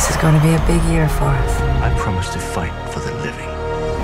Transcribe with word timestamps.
This 0.00 0.10
is 0.10 0.22
going 0.22 0.34
to 0.34 0.40
be 0.40 0.54
a 0.54 0.66
big 0.66 0.82
year 0.92 1.08
for 1.08 1.24
us. 1.24 1.60
I 1.60 1.94
promise 1.98 2.32
to 2.32 2.38
fight 2.38 2.72
for 2.90 3.00
the 3.00 3.14
living. 3.14 3.48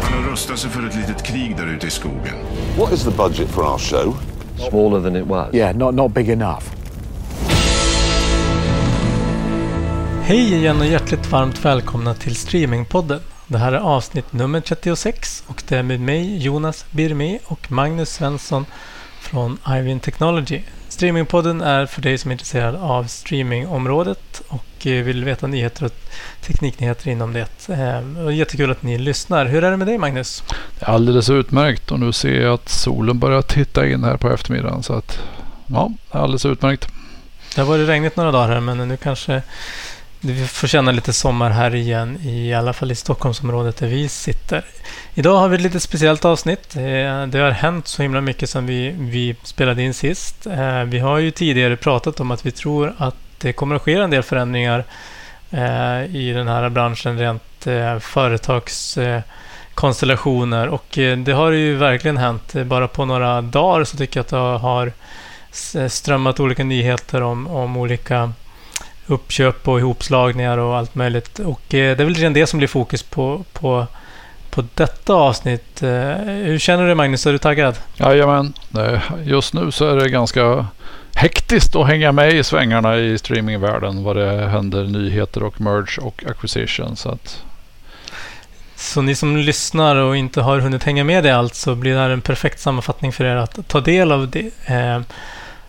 Han 0.03 0.23
har 0.23 0.31
rustat 0.31 0.59
sig 0.59 0.71
för 0.71 0.87
ett 0.87 0.95
litet 0.95 1.23
krig 1.23 1.57
där 1.57 1.67
ute 1.67 1.87
i 1.87 1.91
skogen. 1.91 2.35
What 2.79 2.93
is 2.93 3.05
the 3.05 3.11
budget 3.11 3.49
for 3.49 3.65
our 3.65 3.79
show? 3.79 4.17
Smaller 4.71 5.03
than 5.03 5.17
it 5.17 5.27
was. 5.27 5.55
Yeah, 5.55 5.77
not, 5.77 5.95
not 5.95 6.13
big 6.13 6.29
enough. 6.29 6.63
Hej 10.23 10.55
igen 10.55 10.81
och 10.81 10.87
hjärtligt 10.87 11.31
varmt 11.31 11.65
välkomna 11.65 12.15
till 12.15 12.37
Streamingpodden. 12.37 13.21
Det 13.47 13.59
här 13.59 13.73
är 13.73 13.79
avsnitt 13.79 14.33
nummer 14.33 14.61
36 14.61 15.45
och 15.47 15.63
det 15.69 15.77
är 15.77 15.83
med 15.83 16.01
mig 16.01 16.39
Jonas 16.39 16.87
Birmi 16.91 17.39
och 17.45 17.73
Magnus 17.73 18.11
Svensson 18.11 18.67
från 19.21 19.59
Ivin 19.69 20.01
Technology. 20.01 20.63
Streamingpodden 20.97 21.61
är 21.61 21.87
för 21.87 22.03
dig 22.03 22.19
som 22.19 22.31
är 22.31 22.33
intresserad 22.33 22.75
av 22.75 23.05
streamingområdet 23.05 24.43
och 24.49 24.87
eh, 24.87 25.05
vill 25.05 25.25
veta 25.25 25.47
nyheter 25.47 25.85
och 25.85 25.93
tekniknyheter 26.41 27.09
inom 27.09 27.33
det. 27.33 27.69
Eh, 27.69 28.25
och 28.25 28.33
Jättekul 28.33 28.71
att 28.71 28.83
ni 28.83 28.99
lyssnar. 28.99 29.47
Hur 29.47 29.65
är 29.65 29.71
det 29.71 29.77
med 29.77 29.87
dig 29.87 29.99
Magnus? 29.99 30.45
Alldeles 30.81 31.31
utmärkt 31.31 31.91
och 31.91 32.01
nu 32.01 32.13
ser 32.13 32.41
jag 32.41 32.55
att 32.55 32.69
solen 32.69 33.19
börjar 33.19 33.43
titta 33.43 33.87
in 33.87 34.05
här 34.05 34.17
på 34.17 34.31
eftermiddagen 34.31 34.83
så 34.83 34.93
att 34.93 35.19
ja, 35.67 35.91
alldeles 36.11 36.47
utmärkt. 36.47 36.89
Det 37.55 37.61
har 37.61 37.69
varit 37.69 37.89
regnigt 37.89 38.17
några 38.17 38.33
dagar 38.33 38.49
här 38.49 38.61
men 38.61 38.89
nu 38.89 38.97
kanske 38.97 39.43
vi 40.21 40.47
får 40.47 40.69
känna 40.69 40.93
lite 40.93 41.13
sommar 41.13 41.51
här 41.51 41.75
igen, 41.75 42.19
i 42.23 42.55
alla 42.55 42.73
fall 42.73 42.93
i 42.93 42.95
Stockholmsområdet 42.95 43.77
där 43.77 43.87
vi 43.87 44.09
sitter. 44.09 44.65
Idag 45.15 45.37
har 45.37 45.49
vi 45.49 45.57
ett 45.57 45.63
lite 45.63 45.81
speciellt 45.81 46.25
avsnitt. 46.25 46.77
Eh, 46.77 47.27
det 47.27 47.39
har 47.39 47.51
hänt 47.51 47.89
så 47.89 48.03
himla 48.03 48.21
mycket 48.21 48.51
som 48.51 48.67
vi, 48.67 48.95
vi 48.99 49.37
spelade 49.43 49.83
in 49.83 49.95
sist. 49.95 50.47
Eh, 50.47 50.83
vi 50.83 50.99
har 50.99 51.19
ju 51.19 51.31
tidigare 51.31 51.77
pratat 51.77 52.21
om 52.21 52.31
att 52.31 52.47
vi 52.47 52.51
tror 52.51 52.95
att 52.99 53.17
det 53.39 53.53
kommer 53.53 53.77
att 53.77 53.83
ske 53.83 53.95
en 53.95 54.11
del 54.11 54.23
förändringar 54.23 54.85
eh, 55.51 56.17
i 56.17 56.33
den 56.35 56.49
här 56.49 56.69
branschen 56.69 57.19
rent 57.19 57.43
företagskonstellationer 58.01 60.69
och 60.69 60.99
det 61.25 61.33
har 61.33 61.51
ju 61.51 61.77
verkligen 61.77 62.17
hänt. 62.17 62.53
Bara 62.53 62.89
på 62.89 63.05
några 63.05 63.43
dagar 63.43 63.85
så 63.85 63.97
tycker 63.97 64.19
jag 64.19 64.25
att 64.25 64.31
det 64.31 64.37
har 64.37 64.93
strömmat 65.89 66.41
olika 66.41 66.65
nyheter 66.65 67.23
om, 67.23 67.47
om 67.47 67.77
olika 67.77 68.33
uppköp 69.07 69.69
och 69.69 69.79
ihopslagningar 69.79 70.59
och 70.59 70.77
allt 70.77 70.95
möjligt. 70.95 71.39
Och 71.39 71.75
eh, 71.75 71.97
det 71.97 72.03
är 72.03 72.05
väl 72.05 72.15
redan 72.15 72.33
det 72.33 72.47
som 72.47 72.59
blir 72.59 72.69
fokus 72.69 73.03
på, 73.03 73.45
på, 73.53 73.87
på 74.51 74.65
detta 74.75 75.15
avsnitt. 75.15 75.83
Eh, 75.83 75.89
hur 76.25 76.59
känner 76.59 76.89
du 76.89 76.95
Magnus? 76.95 77.27
Är 77.27 77.33
du 77.33 77.39
taggad? 77.39 77.79
Jajamän. 77.97 78.53
Just 79.25 79.55
nu 79.55 79.71
så 79.71 79.89
är 79.89 79.97
det 79.97 80.09
ganska 80.09 80.67
hektiskt 81.15 81.77
att 81.77 81.87
hänga 81.87 82.13
med 82.13 82.35
i 82.35 82.45
svängarna 82.45 82.97
i 82.97 83.19
streamingvärlden. 83.19 84.05
Vad 84.05 84.17
det 84.17 84.49
händer 84.49 84.85
nyheter 84.85 85.43
och 85.43 85.61
merge 85.61 86.01
och 86.01 86.25
acquisition. 86.27 86.97
Så, 86.97 87.09
att... 87.09 87.45
så 88.77 89.03
ni 89.03 89.15
som 89.15 89.37
lyssnar 89.37 89.97
och 89.97 90.17
inte 90.17 90.41
har 90.41 90.59
hunnit 90.59 90.85
hänga 90.85 91.05
med 91.05 91.27
i 91.27 91.31
allt 91.31 91.55
så 91.55 91.75
blir 91.75 91.95
det 91.95 92.01
här 92.01 92.11
en 92.11 92.21
perfekt 92.21 92.61
sammanfattning 92.61 93.13
för 93.13 93.25
er 93.25 93.37
att 93.37 93.69
ta 93.69 93.81
del 93.81 94.13
av 94.13 94.31
det. 94.31 94.51
Eh, 94.65 95.01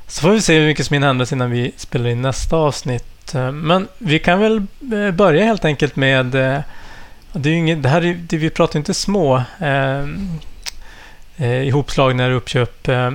så 0.07 0.21
får 0.21 0.29
vi 0.29 0.41
se 0.41 0.59
hur 0.59 0.67
mycket 0.67 0.85
som 0.85 0.93
hinner 0.93 1.07
hända 1.07 1.25
innan 1.31 1.51
vi 1.51 1.71
spelar 1.77 2.09
in 2.09 2.21
nästa 2.21 2.55
avsnitt. 2.55 3.16
Eh, 3.35 3.51
men 3.51 3.87
vi 3.97 4.19
kan 4.19 4.39
väl 4.39 4.57
eh, 4.93 5.11
börja 5.11 5.45
helt 5.45 5.65
enkelt 5.65 5.95
med... 5.95 6.35
Eh, 6.35 6.59
det, 7.33 7.49
är 7.49 7.53
inget, 7.53 7.83
det 7.83 7.89
här 7.89 8.05
är, 8.05 8.13
det, 8.13 8.37
vi 8.37 8.49
pratar 8.49 8.79
inte 8.79 8.93
små 8.93 9.43
eh, 11.37 11.67
ihopslagna 11.67 12.31
uppköp. 12.31 12.87
Eh, 12.87 13.11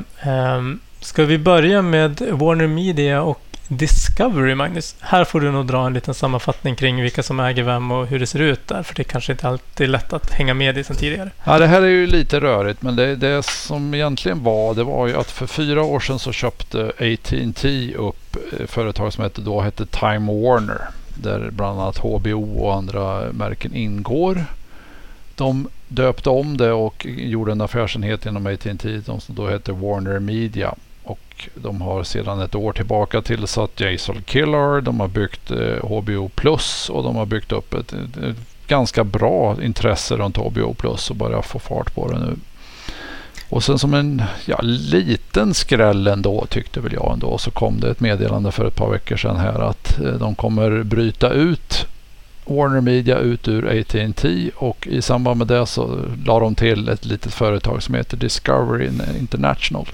ska 1.01 1.25
vi 1.25 1.39
börja 1.39 1.83
med 1.83 2.21
Warner 2.31 2.67
Media 2.67 3.23
och 3.23 3.52
Discovery, 3.77 4.55
Magnus? 4.55 4.97
Här 5.01 5.25
får 5.25 5.41
du 5.41 5.51
nog 5.51 5.67
dra 5.67 5.87
en 5.87 5.93
liten 5.93 6.15
sammanfattning 6.15 6.77
kring 6.77 7.03
vilka 7.03 7.23
som 7.23 7.41
äger 7.41 7.63
vem 7.63 7.91
och 7.91 8.07
hur 8.07 8.19
det 8.19 8.27
ser 8.27 8.39
ut 8.39 8.69
där. 8.69 8.83
För 8.83 8.95
det 8.95 9.05
kanske 9.05 9.33
inte 9.33 9.49
alltid 9.49 9.85
är 9.85 9.91
lätt 9.91 10.13
att 10.13 10.31
hänga 10.31 10.55
med 10.55 10.79
i 10.79 10.85
sen 10.85 10.97
tidigare. 10.97 11.31
Ja, 11.45 11.59
det 11.59 11.67
här 11.67 11.83
är 11.83 11.87
ju 11.87 12.07
lite 12.07 12.41
rörigt. 12.41 12.83
Men 12.83 12.97
det, 12.97 13.17
det 13.17 13.43
som 13.43 13.95
egentligen 13.95 14.43
var, 14.43 14.75
det 14.75 14.85
var 14.85 15.07
ju 15.07 15.17
att 15.17 15.31
för 15.31 15.47
fyra 15.47 15.83
år 15.83 16.01
sedan 16.01 16.19
så 16.19 16.33
köpte 16.33 16.87
AT&T 16.89 17.95
upp 17.95 18.37
eh, 18.61 18.67
företag 18.67 19.13
som 19.13 19.25
hette, 19.25 19.41
då 19.41 19.61
hette 19.61 19.87
Time 19.87 20.43
Warner. 20.43 20.81
Där 21.15 21.51
bland 21.51 21.81
annat 21.81 21.99
HBO 21.99 22.59
och 22.61 22.75
andra 22.75 23.33
märken 23.33 23.75
ingår. 23.75 24.45
De 25.35 25.69
döpte 25.89 26.31
om 26.31 26.57
det 26.57 26.73
och 26.73 27.07
gjorde 27.07 27.53
en 27.53 27.61
affärsenhet 27.61 28.27
inom 28.27 28.47
AT&T 28.47 29.01
de 29.07 29.21
som 29.21 29.35
då 29.35 29.49
hette 29.49 29.73
Warner 29.73 30.19
Media 30.19 30.75
de 31.55 31.81
har 31.81 32.03
sedan 32.03 32.41
ett 32.41 32.55
år 32.55 32.73
tillbaka 32.73 33.23
tillsatt 33.23 33.81
Jason 33.81 34.23
Killer. 34.25 34.81
De 34.81 35.01
har 35.01 35.09
byggt 35.09 35.51
eh, 35.51 35.89
HBO 35.89 36.29
Plus 36.29 36.91
och 36.91 37.03
de 37.03 37.17
har 37.17 37.27
byggt 37.27 37.53
upp 37.53 37.75
ett, 37.75 37.93
ett, 37.93 38.17
ett 38.17 38.37
ganska 38.67 39.05
bra 39.05 39.57
intresse 39.63 40.17
runt 40.17 40.37
HBO 40.37 40.75
Plus 40.75 41.11
och 41.11 41.17
börjar 41.17 41.43
få 41.43 41.59
fart 41.59 41.95
på 41.95 42.09
det 42.09 42.19
nu. 42.19 42.37
Och 43.49 43.65
sen 43.65 43.79
som 43.79 43.95
en 43.95 44.23
ja, 44.45 44.61
liten 44.63 45.55
skräll 45.55 46.07
ändå 46.07 46.47
tyckte 46.49 46.81
väl 46.81 46.93
jag 46.93 47.13
ändå 47.13 47.39
så 47.39 47.51
kom 47.51 47.81
det 47.81 47.91
ett 47.91 48.01
meddelande 48.01 48.53
för 48.53 48.67
ett 48.67 48.77
par 48.77 48.91
veckor 48.91 49.17
sedan 49.17 49.37
här 49.37 49.61
att 49.61 50.01
eh, 50.01 50.13
de 50.13 50.35
kommer 50.35 50.83
bryta 50.83 51.31
ut 51.31 51.87
Warner 52.45 52.81
Media 52.81 53.19
ut 53.19 53.49
ur 53.49 53.81
AT&T 53.81 54.51
och 54.57 54.87
i 54.87 55.03
samband 55.03 55.39
med 55.39 55.47
det 55.47 55.67
så 55.67 56.01
la 56.25 56.41
de 56.41 56.55
till 56.55 56.89
ett 56.89 57.05
litet 57.05 57.35
företag 57.35 57.83
som 57.83 57.95
heter 57.95 58.17
Discovery 58.17 58.91
International. 59.19 59.89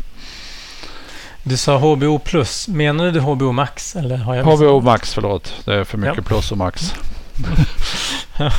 Du 1.48 1.56
sa 1.56 1.78
HBO 1.78 2.18
plus. 2.18 2.68
Menar 2.68 3.10
du 3.10 3.20
HBO 3.20 3.52
max? 3.52 3.96
Eller 3.96 4.16
har 4.16 4.34
jag 4.34 4.44
HBO 4.44 4.80
max, 4.80 5.14
förlåt. 5.14 5.54
Det 5.64 5.74
är 5.74 5.84
för 5.84 5.98
mycket 5.98 6.16
ja. 6.16 6.22
plus 6.22 6.52
och 6.52 6.58
max. 6.58 6.94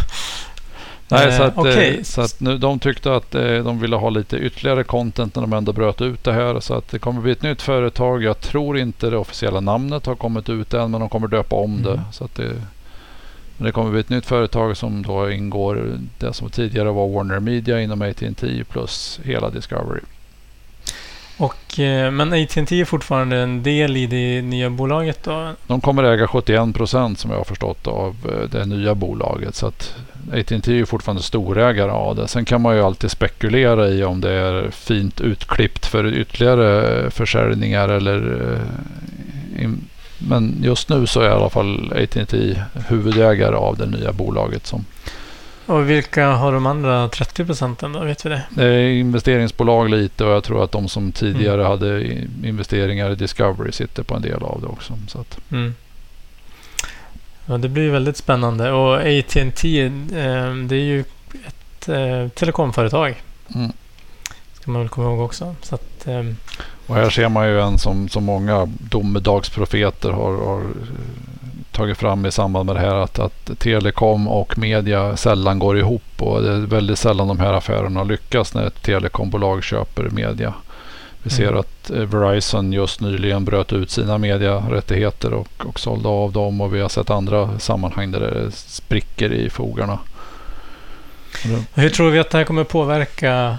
Nej, 1.08 1.32
så 1.38 1.44
att, 1.44 1.58
eh, 1.58 1.62
okay. 1.62 2.04
så 2.04 2.22
att 2.22 2.40
nu, 2.40 2.58
de 2.58 2.80
tyckte 2.80 3.16
att 3.16 3.36
eh, 3.36 3.58
de 3.64 3.80
ville 3.80 3.96
ha 3.96 4.10
lite 4.10 4.38
ytterligare 4.38 4.84
content 4.84 5.36
när 5.36 5.42
de 5.42 5.54
ändå 5.54 5.74
bröt 5.74 6.02
ut 6.02 6.24
det 6.24 6.34
här. 6.34 6.60
Så 6.60 6.74
att 6.74 6.88
det 6.88 7.00
kommer 7.00 7.22
bli 7.22 7.32
ett 7.32 7.42
nytt 7.42 7.62
företag. 7.62 8.24
Jag 8.24 8.40
tror 8.40 8.78
inte 8.78 9.10
det 9.10 9.18
officiella 9.18 9.60
namnet 9.60 10.06
har 10.06 10.16
kommit 10.16 10.50
ut 10.50 10.74
än, 10.74 10.92
men 10.92 11.00
de 11.00 11.10
kommer 11.10 11.28
döpa 11.28 11.56
om 11.56 11.74
mm. 11.74 11.84
det. 11.84 12.02
Så 12.12 12.24
att 12.24 12.36
det, 12.36 12.56
det 13.58 13.72
kommer 13.72 13.92
bli 13.92 14.00
ett 14.00 14.10
nytt 14.10 14.26
företag 14.26 14.78
som 14.78 15.02
då 15.02 15.32
ingår 15.32 15.98
det 16.18 16.34
som 16.34 16.50
tidigare 16.50 16.92
var 16.92 17.08
Warner 17.08 17.40
Media 17.40 17.82
inom 17.82 18.02
AT&T 18.02 18.64
plus 18.70 19.20
hela 19.24 19.50
Discovery. 19.50 20.02
Och, 21.40 21.80
eh, 21.80 22.12
men 22.12 22.34
AT&T 22.34 22.82
är 22.82 22.86
fortfarande 22.86 23.38
en 23.38 23.64
del 23.64 23.98
i 23.98 24.06
det 24.06 24.42
nya 24.42 24.70
bolaget 24.70 25.24
då? 25.24 25.56
De 25.68 25.82
kommer 25.82 26.04
äga 26.04 26.28
71 26.28 26.74
procent 26.74 27.20
som 27.20 27.32
jag 27.32 27.38
har 27.38 27.44
förstått 27.44 27.88
av 27.88 28.16
eh, 28.26 28.50
det 28.50 28.66
nya 28.66 28.96
bolaget. 28.96 29.56
Så 29.56 29.68
att 29.68 29.96
AT&T 30.34 30.80
är 30.80 30.86
fortfarande 30.86 31.24
storägare 31.24 31.92
av 31.92 32.16
det. 32.16 32.28
Sen 32.28 32.46
kan 32.46 32.62
man 32.62 32.76
ju 32.76 32.82
alltid 32.82 33.12
spekulera 33.12 33.90
i 33.90 34.04
om 34.04 34.22
det 34.22 34.32
är 34.32 34.72
fint 34.72 35.22
utklippt 35.22 35.86
för 35.86 36.14
ytterligare 36.14 37.00
eh, 37.04 37.10
försäljningar 37.10 37.90
eller 37.90 38.60
men 40.18 40.56
just 40.64 40.90
nu 40.90 41.08
så 41.08 41.22
är 41.22 41.30
i 41.30 41.32
alla 41.32 41.50
fall 41.50 41.94
AT&T 42.04 42.62
huvudägare 42.88 43.56
av 43.56 43.78
det 43.78 43.86
nya 43.86 44.14
bolaget 44.14 44.68
som 44.68 44.86
och 45.70 45.90
vilka 45.90 46.28
har 46.28 46.52
de 46.52 46.66
andra 46.66 47.10
30 47.10 47.46
procenten 47.46 47.94
då? 47.94 48.00
Vet 48.00 48.26
vi 48.26 48.30
det? 48.30 48.44
Det 48.50 48.66
är 48.66 48.90
investeringsbolag 48.90 49.90
lite 49.90 50.26
och 50.26 50.32
jag 50.32 50.44
tror 50.44 50.64
att 50.64 50.72
de 50.72 50.90
som 50.90 51.12
tidigare 51.12 51.62
mm. 51.62 51.68
hade 51.68 52.04
investeringar 52.44 53.12
i 53.12 53.16
Discovery 53.16 53.72
sitter 53.72 54.04
på 54.04 54.16
en 54.16 54.22
del 54.22 54.44
av 54.44 54.62
det 54.62 54.68
också. 54.68 54.98
Så 55.08 55.20
att. 55.20 55.38
Mm. 55.52 55.76
Ja, 57.46 57.58
det 57.58 57.70
blir 57.70 57.90
väldigt 57.92 58.18
spännande. 58.18 58.72
Och 58.72 58.96
AT&T 58.96 59.86
eh, 59.86 59.92
det 60.56 60.76
är 60.76 60.86
ju 60.86 61.04
ett 61.48 61.90
eh, 61.90 62.28
telekomföretag. 62.28 63.24
Mm. 63.56 63.72
Ska 64.54 64.72
man 64.72 64.82
väl 64.82 64.90
komma 64.90 65.08
ihåg 65.08 65.22
också. 65.22 65.56
Så 65.62 65.76
att, 65.76 66.08
eh, 66.08 66.24
och 66.88 66.96
här 66.96 67.10
ser 67.10 67.30
man 67.30 67.48
ju 67.48 67.62
en 67.62 67.78
som, 67.78 68.10
som 68.10 68.24
många 68.24 68.66
domedagsprofeter 68.66 70.10
har, 70.10 70.46
har 70.46 70.64
tagit 71.80 71.98
fram 71.98 72.26
i 72.26 72.32
samband 72.32 72.66
med 72.66 72.76
det 72.76 72.80
här 72.80 72.96
att, 72.96 73.20
att 73.20 73.60
telekom 73.60 74.28
och 74.28 74.58
media 74.58 75.18
sällan 75.18 75.60
går 75.60 75.78
ihop 75.78 76.22
och 76.22 76.42
det 76.42 76.52
är 76.52 76.58
väldigt 76.60 77.00
sällan 77.00 77.28
de 77.28 77.40
här 77.40 77.54
affärerna 77.54 78.04
lyckas 78.04 78.54
när 78.54 78.68
ett 78.68 78.82
telekombolag 78.82 79.64
köper 79.64 80.10
media. 80.10 80.54
Vi 81.24 81.30
ser 81.30 81.48
mm. 81.48 81.60
att 81.60 81.90
eh, 81.90 81.98
Verizon 81.98 82.74
just 82.74 83.02
nyligen 83.02 83.46
bröt 83.46 83.74
ut 83.74 83.92
sina 83.92 84.18
mediarättigheter 84.18 85.34
och, 85.34 85.66
och 85.66 85.80
sålde 85.80 86.10
av 86.10 86.32
dem 86.32 86.62
och 86.62 86.76
vi 86.76 86.82
har 86.82 86.90
sett 86.90 87.10
andra 87.10 87.60
sammanhang 87.60 88.12
där 88.12 88.20
det 88.20 88.52
spricker 88.52 89.34
i 89.34 89.50
fogarna. 89.50 90.00
Hur 91.74 91.90
tror 91.90 92.10
vi 92.10 92.20
att 92.20 92.30
det 92.30 92.38
här 92.38 92.46
kommer 92.46 92.64
påverka 92.64 93.58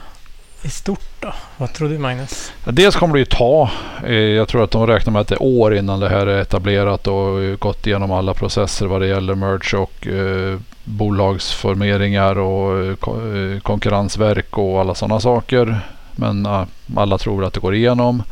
i 0.63 0.69
stort 0.69 1.21
då? 1.21 1.33
Vad 1.57 1.73
tror 1.73 1.89
du 1.89 1.99
Magnus? 1.99 2.53
Dels 2.65 2.97
kommer 2.97 3.15
det 3.15 3.19
ju 3.19 3.25
ta. 3.25 3.71
Eh, 4.07 4.15
jag 4.15 4.49
tror 4.49 4.65
att 4.65 4.71
de 4.71 4.87
räknar 4.87 5.13
med 5.13 5.21
att 5.21 5.29
det 5.29 5.35
är 5.35 5.43
år 5.43 5.75
innan 5.75 6.01
det 6.01 6.09
här 6.09 6.27
är 6.27 6.41
etablerat 6.41 7.07
och 7.07 7.61
gått 7.61 7.87
igenom 7.87 8.13
alla 8.13 8.35
processer 8.35 8.87
vad 8.87 9.01
det 9.01 9.07
gäller 9.07 9.35
merge 9.35 9.77
och 9.77 10.07
eh, 10.07 10.59
bolagsformeringar 10.85 12.39
och 12.39 12.87
eh, 12.87 13.61
konkurrensverk 13.61 14.59
och 14.59 14.81
alla 14.81 14.95
sådana 14.95 15.21
saker. 15.21 15.81
Men 16.17 16.49
alla 16.97 17.19
tror 17.19 17.45
att 17.45 17.53
det 17.53 17.61
går 17.61 17.75
igenom. 17.75 18.23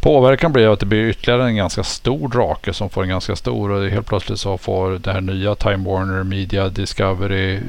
Påverkan 0.00 0.52
blir 0.52 0.72
att 0.72 0.80
det 0.80 0.86
blir 0.86 1.08
ytterligare 1.08 1.44
en 1.44 1.56
ganska 1.56 1.82
stor 1.82 2.28
drake 2.28 2.72
som 2.72 2.90
får 2.90 3.02
en 3.02 3.08
ganska 3.08 3.36
stor 3.36 3.70
och 3.70 3.88
helt 3.88 4.06
plötsligt 4.06 4.40
så 4.40 4.58
får 4.58 4.90
det 4.90 5.12
här 5.12 5.20
nya 5.20 5.54
Time 5.54 5.90
Warner 5.90 6.22
Media 6.22 6.68
Discovery 6.68 7.60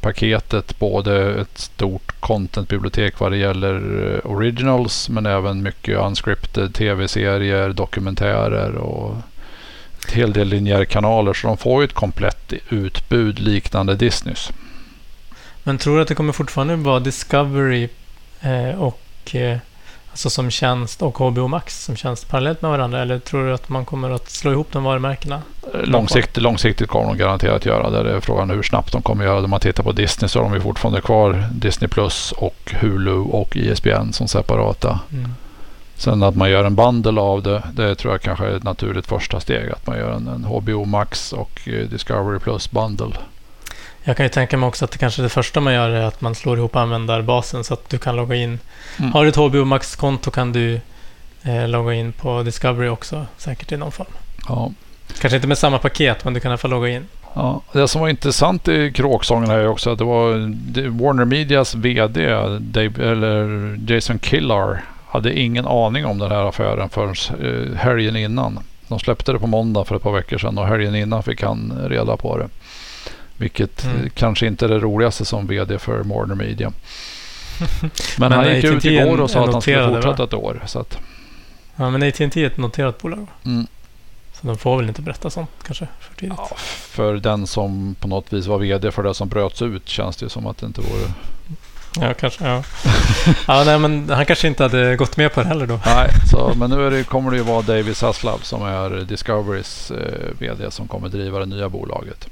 paketet 0.00 0.78
både 0.78 1.40
ett 1.40 1.58
stort 1.58 2.20
contentbibliotek 2.20 3.20
vad 3.20 3.32
det 3.32 3.36
gäller 3.36 3.74
eh, 4.14 4.30
originals 4.30 5.08
men 5.08 5.26
även 5.26 5.62
mycket 5.62 5.98
unscripted 5.98 6.74
tv-serier, 6.74 7.68
dokumentärer 7.68 8.74
och 8.74 9.16
ett 10.04 10.12
hel 10.12 10.32
del 10.32 10.48
linjärkanaler. 10.48 11.32
Så 11.32 11.46
de 11.46 11.56
får 11.56 11.82
ju 11.82 11.84
ett 11.84 11.92
komplett 11.92 12.52
utbud 12.68 13.38
liknande 13.38 13.94
Disneys. 13.94 14.52
Men 15.62 15.78
tror 15.78 15.96
du 15.96 16.02
att 16.02 16.08
det 16.08 16.14
kommer 16.14 16.32
fortfarande 16.32 16.76
vara 16.76 17.00
Discovery 17.00 17.88
eh, 18.40 18.82
och 18.82 19.34
eh, 19.34 19.58
alltså 20.14 20.30
som 20.30 20.50
tjänst 20.50 21.02
och 21.02 21.18
HBO 21.18 21.48
Max 21.48 21.84
som 21.84 21.96
tjänst 21.96 22.28
parallellt 22.28 22.62
med 22.62 22.70
varandra? 22.70 23.02
Eller 23.02 23.18
tror 23.18 23.46
du 23.46 23.54
att 23.54 23.68
man 23.68 23.84
kommer 23.84 24.10
att 24.10 24.30
slå 24.30 24.52
ihop 24.52 24.68
de 24.72 24.84
varumärkena? 24.84 25.42
Långsiktigt, 25.84 26.42
långsiktigt 26.42 26.88
kommer 26.88 27.06
de 27.06 27.18
garanterat 27.18 27.66
göra 27.66 27.90
det. 27.90 28.02
Det 28.02 28.16
är 28.16 28.20
frågan 28.20 28.50
hur 28.50 28.62
snabbt 28.62 28.92
de 28.92 29.02
kommer 29.02 29.24
göra 29.24 29.36
det. 29.36 29.44
Om 29.44 29.50
man 29.50 29.60
tittar 29.60 29.82
på 29.82 29.92
Disney 29.92 30.28
så 30.28 30.38
har 30.38 30.44
de 30.44 30.54
ju 30.54 30.60
fortfarande 30.60 31.00
kvar 31.00 31.44
Disney 31.52 31.88
Plus 31.88 32.32
och 32.32 32.74
Hulu 32.80 33.18
och 33.18 33.56
ISBN 33.56 34.12
som 34.12 34.28
separata. 34.28 35.00
Mm. 35.12 35.34
Sen 35.96 36.22
att 36.22 36.36
man 36.36 36.50
gör 36.50 36.64
en 36.64 36.74
bundle 36.74 37.20
av 37.20 37.42
det, 37.42 37.62
det 37.72 37.94
tror 37.94 38.14
jag 38.14 38.22
kanske 38.22 38.46
är 38.46 38.56
ett 38.56 38.62
naturligt 38.62 39.06
första 39.06 39.40
steg. 39.40 39.70
Att 39.70 39.86
man 39.86 39.96
gör 39.96 40.10
en, 40.10 40.28
en 40.28 40.44
HBO 40.44 40.84
Max 40.84 41.32
och 41.32 41.68
eh, 41.68 41.88
Discovery 41.88 42.38
Plus 42.38 42.70
bundle. 42.70 43.16
Jag 44.06 44.16
kan 44.16 44.26
ju 44.26 44.30
tänka 44.30 44.56
mig 44.56 44.66
också 44.66 44.84
att 44.84 44.90
det 44.90 44.98
kanske 44.98 45.22
det 45.22 45.28
första 45.28 45.60
man 45.60 45.74
gör 45.74 45.90
är 45.90 46.02
att 46.02 46.20
man 46.20 46.34
slår 46.34 46.58
ihop 46.58 46.76
användarbasen 46.76 47.64
så 47.64 47.74
att 47.74 47.88
du 47.88 47.98
kan 47.98 48.16
logga 48.16 48.34
in. 48.34 48.58
Mm. 48.98 49.12
Har 49.12 49.22
du 49.22 49.28
ett 49.28 49.36
HBO 49.36 49.64
Max-konto 49.64 50.30
kan 50.30 50.52
du 50.52 50.80
eh, 51.42 51.68
logga 51.68 51.94
in 51.94 52.12
på 52.12 52.42
Discovery 52.42 52.88
också, 52.88 53.26
säkert 53.36 53.72
i 53.72 53.76
någon 53.76 53.92
form. 53.92 54.08
Ja. 54.48 54.72
Kanske 55.20 55.36
inte 55.36 55.48
med 55.48 55.58
samma 55.58 55.78
paket, 55.78 56.24
men 56.24 56.34
du 56.34 56.40
kan 56.40 56.48
i 56.48 56.52
alla 56.52 56.58
fall 56.58 56.70
logga 56.70 56.88
in. 56.88 57.06
Ja, 57.34 57.60
det 57.72 57.88
som 57.88 58.00
var 58.00 58.08
intressant 58.08 58.68
i 58.68 58.92
kråksången 58.92 59.50
här 59.50 59.58
är 59.58 59.66
också 59.68 59.90
att 59.90 59.98
det 59.98 60.04
var 60.04 60.30
Warner 61.02 61.24
Medias 61.24 61.74
VD 61.74 62.26
Dave, 62.60 63.10
eller 63.10 63.76
Jason 63.92 64.18
Killar 64.18 64.84
hade 65.06 65.40
ingen 65.40 65.66
aning 65.66 66.06
om 66.06 66.18
den 66.18 66.30
här 66.30 66.48
affären 66.48 66.88
förrän 66.88 67.14
eh, 67.42 67.76
helgen 67.76 68.16
innan. 68.16 68.58
De 68.88 68.98
släppte 68.98 69.32
det 69.32 69.38
på 69.38 69.46
måndag 69.46 69.84
för 69.84 69.96
ett 69.96 70.02
par 70.02 70.12
veckor 70.12 70.38
sedan 70.38 70.58
och 70.58 70.66
helgen 70.66 70.94
innan 70.94 71.22
fick 71.22 71.42
han 71.42 71.72
reda 71.88 72.16
på 72.16 72.38
det. 72.38 72.48
Vilket 73.36 73.84
Mm. 73.84 73.96
eh, 74.04 74.08
kanske 74.14 74.46
inte 74.46 74.64
är 74.64 74.68
det 74.68 74.78
roligaste 74.78 75.24
som 75.24 75.46
VD 75.46 75.78
för 75.78 75.98
Warner 75.98 76.34
Media. 76.34 76.72
Men, 77.80 77.90
Men 78.18 78.32
han 78.32 78.54
gick 78.54 78.64
ut 78.64 78.84
igår 78.84 79.20
och 79.20 79.30
sa 79.30 79.44
att 79.44 79.52
han 79.52 79.62
skulle 79.62 79.76
noterade, 79.76 79.96
va? 79.96 80.02
fortsätta 80.02 80.24
ett 80.24 80.34
år. 80.34 80.62
Så 80.66 80.78
att, 80.78 80.98
Ja, 81.76 81.90
men 81.90 82.02
AT&T 82.02 82.42
är 82.42 82.46
ett 82.46 82.56
noterat 82.56 82.98
bolag. 82.98 83.26
mm. 83.44 83.66
Så 84.40 84.46
de 84.46 84.58
får 84.58 84.76
väl 84.76 84.88
inte 84.88 85.02
berätta 85.02 85.30
sånt 85.30 85.50
kanske 85.66 85.86
för 86.00 86.14
tidigt. 86.16 86.34
ja, 86.38 86.50
för 86.90 87.14
den 87.14 87.46
som 87.46 87.96
på 88.00 88.08
något 88.08 88.32
vis 88.32 88.46
var 88.46 88.58
VD 88.58 88.90
för 88.92 89.02
det 89.02 89.14
som 89.14 89.28
bröts 89.28 89.62
ut 89.62 89.88
känns 89.88 90.16
det 90.16 90.28
som 90.28 90.46
att 90.46 90.58
det 90.58 90.66
inte 90.66 90.80
vore 90.80 91.12
Ja, 92.00 92.14
kanske. 92.14 92.44
Ja. 92.44 92.62
ja, 93.46 93.64
nej, 93.64 93.78
men 93.78 94.10
han 94.10 94.26
kanske 94.26 94.48
inte 94.48 94.62
hade 94.62 94.96
gått 94.96 95.16
med 95.16 95.32
på 95.34 95.42
det 95.42 95.48
heller 95.48 95.66
då. 95.66 95.80
Nej, 95.86 96.10
så, 96.30 96.52
men 96.56 96.70
nu 96.70 96.90
det, 96.90 97.04
kommer 97.04 97.30
det 97.30 97.36
ju 97.36 97.42
vara 97.42 97.62
David 97.62 97.96
Zaslav 97.96 98.38
som 98.42 98.62
är 98.62 98.90
Discoverys 99.04 99.90
eh, 99.90 100.30
VD 100.38 100.70
som 100.70 100.88
kommer 100.88 101.08
driva 101.08 101.38
det 101.38 101.46
nya 101.46 101.68
bolaget. 101.68 102.26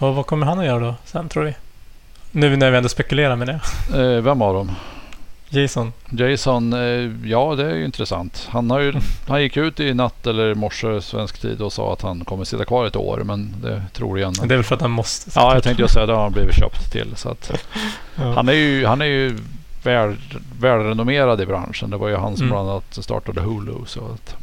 Och 0.00 0.14
vad 0.14 0.26
kommer 0.26 0.46
han 0.46 0.58
att 0.58 0.64
göra 0.66 0.78
då 0.80 0.94
sen, 1.04 1.28
tror 1.28 1.44
vi? 1.44 1.54
Nu 2.32 2.56
när 2.56 2.70
vi 2.70 2.76
ändå 2.76 2.88
spekulerar 2.88 3.36
med 3.36 3.46
det. 3.48 3.60
Eh, 4.16 4.22
vem 4.22 4.42
av 4.42 4.54
dem? 4.54 4.70
Jason. 5.48 5.92
Jason, 6.10 6.72
eh, 6.72 7.28
ja 7.30 7.54
det 7.54 7.70
är 7.70 7.74
ju 7.74 7.84
intressant. 7.84 8.46
Han, 8.50 8.70
har 8.70 8.80
ju, 8.80 8.92
han 9.28 9.42
gick 9.42 9.56
ut 9.56 9.80
i 9.80 9.94
natt 9.94 10.26
eller 10.26 10.54
morse 10.54 11.00
svensk 11.02 11.38
tid 11.40 11.60
och 11.62 11.72
sa 11.72 11.92
att 11.92 12.02
han 12.02 12.24
kommer 12.24 12.44
sitta 12.44 12.64
kvar 12.64 12.86
ett 12.86 12.96
år 12.96 13.22
men 13.24 13.54
det 13.62 13.82
tror 13.92 14.18
jag 14.20 14.32
Det 14.34 14.54
är 14.54 14.56
väl 14.56 14.62
för 14.64 14.74
att 14.74 14.80
han 14.80 14.90
måste. 14.90 15.30
Ja, 15.34 15.54
jag 15.54 15.62
tänkte 15.62 15.88
säga 15.88 16.06
det 16.06 16.12
har 16.12 16.22
han 16.22 16.32
blivit 16.32 16.54
köpt 16.54 16.92
till. 16.92 17.16
Så 17.16 17.28
att, 17.28 17.50
Ja. 18.16 18.32
han 18.34 18.48
är 18.48 18.52
ju, 18.52 18.86
han 18.86 19.00
är 19.00 19.04
ju 19.06 19.38
väl, 19.82 20.16
välrenommerad 20.60 21.40
i 21.40 21.46
branschen. 21.46 21.90
Det 21.90 21.96
var 21.96 22.08
ju 22.08 22.16
han 22.16 22.36
som 22.36 22.46
Mm. 22.46 22.54
bland 22.56 22.70
annat 22.70 22.98
startade 23.04 23.40
Hulu. 23.40 23.74
Så 23.86 24.00
att, 24.14 24.36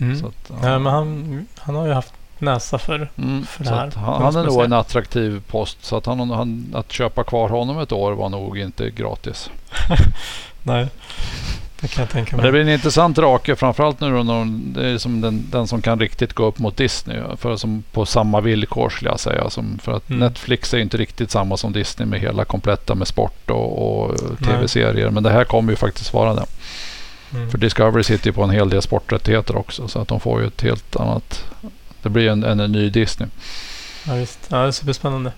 Mm. 0.00 0.18
så 0.20 0.26
att, 0.26 0.50
Ja, 0.62 0.78
men 0.78 0.92
han, 0.92 1.46
han 1.58 1.74
har 1.74 1.86
ju 1.86 1.92
haft 1.92 2.12
näsa 2.40 2.78
för... 2.78 3.08
Mm, 3.18 3.46
för 3.46 3.64
det 3.64 3.70
här, 3.70 3.92
han, 3.96 4.22
han 4.22 4.36
är 4.36 4.42
nog 4.44 4.64
en 4.64 4.72
attraktiv 4.72 5.42
post. 5.48 5.84
Så 5.84 5.96
att, 5.96 6.06
han, 6.06 6.30
han, 6.30 6.66
att 6.74 6.92
köpa 6.92 7.24
kvar 7.24 7.48
honom 7.48 7.78
ett 7.78 7.92
år 7.92 8.12
var 8.12 8.28
nog 8.28 8.58
inte 8.58 8.90
gratis. 8.90 9.50
Nej, 10.62 10.86
det 11.80 11.88
kan 11.88 12.02
jag 12.02 12.10
tänka 12.10 12.36
Men 12.36 12.44
det 12.46 12.52
mig. 12.52 12.62
blir 12.64 12.72
en 12.72 12.78
intressant 12.78 13.16
drake. 13.16 13.56
Framförallt 13.56 14.00
nu 14.00 14.10
när 14.10 14.22
de- 14.24 14.72
det 14.74 14.88
är 14.88 14.98
som 14.98 15.20
den, 15.20 15.46
den 15.50 15.66
som 15.66 15.82
kan 15.82 16.00
riktigt 16.00 16.32
gå 16.32 16.44
upp 16.44 16.58
mot 16.58 16.76
Disney. 16.76 17.18
För 17.36 17.56
som 17.56 17.82
på 17.92 18.06
samma 18.06 18.40
villkor 18.40 18.88
skulle 18.90 19.10
jag 19.10 19.20
säga. 19.20 19.50
Som 19.50 19.78
för 19.78 19.92
att 19.92 20.08
Mm. 20.10 20.20
Netflix 20.20 20.74
är 20.74 20.78
inte 20.78 20.96
riktigt 20.96 21.30
samma 21.30 21.56
som 21.56 21.72
Disney 21.72 22.08
med 22.08 22.20
hela 22.20 22.44
kompletta 22.44 22.94
med 22.94 23.08
sport 23.08 23.50
och, 23.50 24.02
och 24.08 24.16
tv-serier. 24.44 25.10
Men 25.10 25.22
det 25.22 25.30
här 25.30 25.44
kommer 25.44 25.72
ju 25.72 25.76
faktiskt 25.76 26.12
vara 26.12 26.34
det. 26.34 26.44
Mm. 27.34 27.50
För 27.50 27.58
Discovery 27.58 28.02
sitter 28.02 28.26
ju 28.26 28.32
på 28.32 28.42
en 28.42 28.50
hel 28.50 28.70
del 28.70 28.82
sporträttigheter 28.82 29.56
också. 29.56 29.88
Så 29.88 29.98
att 30.00 30.08
de 30.08 30.20
får 30.20 30.40
ju 30.40 30.46
ett 30.46 30.62
helt 30.62 30.96
annat... 30.96 31.44
Det 32.06 32.10
blir 32.10 32.30
en, 32.30 32.44
en, 32.44 32.60
en 32.60 32.72
ny 32.72 32.90
Disney. 32.90 33.28
Ja, 34.06 34.14
visst. 34.14 34.38
Ja, 34.48 34.56
det 34.56 34.66
är 34.66 34.70
superspännande. 34.70 35.32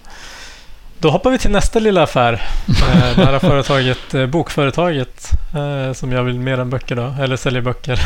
Då 0.99 1.11
hoppar 1.11 1.31
vi 1.31 1.39
till 1.39 1.51
nästa 1.51 1.79
lilla 1.79 2.03
affär. 2.03 2.33
Eh, 2.69 3.17
det 3.17 3.25
här 3.25 3.39
företaget, 3.39 4.15
eh, 4.15 4.27
bokföretaget 4.27 5.31
eh, 5.55 5.93
som 5.93 6.13
jag 6.13 6.23
vill 6.23 6.39
mer 6.39 6.59
än 6.59 6.71
böcker 6.71 6.97
då, 6.97 7.15
eller 7.21 7.37
säljer 7.37 7.63
böcker. 7.63 8.01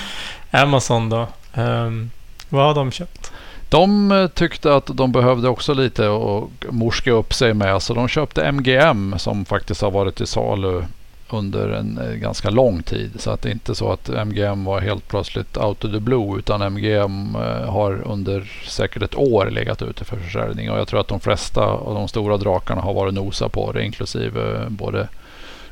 Amazon 0.50 1.08
då. 1.08 1.28
Ehm, 1.54 2.10
vad 2.48 2.66
har 2.66 2.74
de 2.74 2.90
köpt? 2.90 3.32
De 3.68 4.12
eh, 4.12 4.26
tyckte 4.26 4.74
att 4.74 4.90
de 4.94 5.12
behövde 5.12 5.48
också 5.48 5.74
lite 5.74 6.06
att 6.06 6.72
morska 6.72 7.10
upp 7.10 7.34
sig 7.34 7.54
med. 7.54 7.82
Så 7.82 7.94
de 7.94 8.08
köpte 8.08 8.52
MGM 8.52 9.14
som 9.18 9.44
faktiskt 9.44 9.82
har 9.82 9.90
varit 9.90 10.20
i 10.20 10.26
salu 10.26 10.84
under 11.32 11.68
en 11.68 11.98
eh, 11.98 12.14
ganska 12.14 12.50
lång 12.50 12.82
tid. 12.82 13.10
Så 13.20 13.30
att 13.30 13.42
det 13.42 13.48
är 13.48 13.52
inte 13.52 13.74
så 13.74 13.92
att 13.92 14.08
MGM 14.08 14.64
var 14.64 14.80
helt 14.80 15.08
plötsligt 15.08 15.56
out 15.56 15.84
of 15.84 15.92
the 15.92 16.00
blue. 16.00 16.38
Utan 16.38 16.62
MGM 16.72 17.36
eh, 17.36 17.70
har 17.70 18.02
under 18.06 18.52
säkert 18.68 19.02
ett 19.02 19.14
år 19.14 19.50
legat 19.50 19.82
ute 19.82 20.04
för 20.04 20.16
försäljning. 20.16 20.70
Och 20.70 20.78
jag 20.78 20.88
tror 20.88 21.00
att 21.00 21.08
de 21.08 21.20
flesta 21.20 21.64
av 21.64 21.94
de 21.94 22.08
stora 22.08 22.36
drakarna 22.36 22.80
har 22.80 22.94
varit 22.94 23.14
nosa 23.14 23.48
på 23.48 23.72
det. 23.72 23.84
Inklusive 23.84 24.56
eh, 24.56 24.68
både 24.68 25.08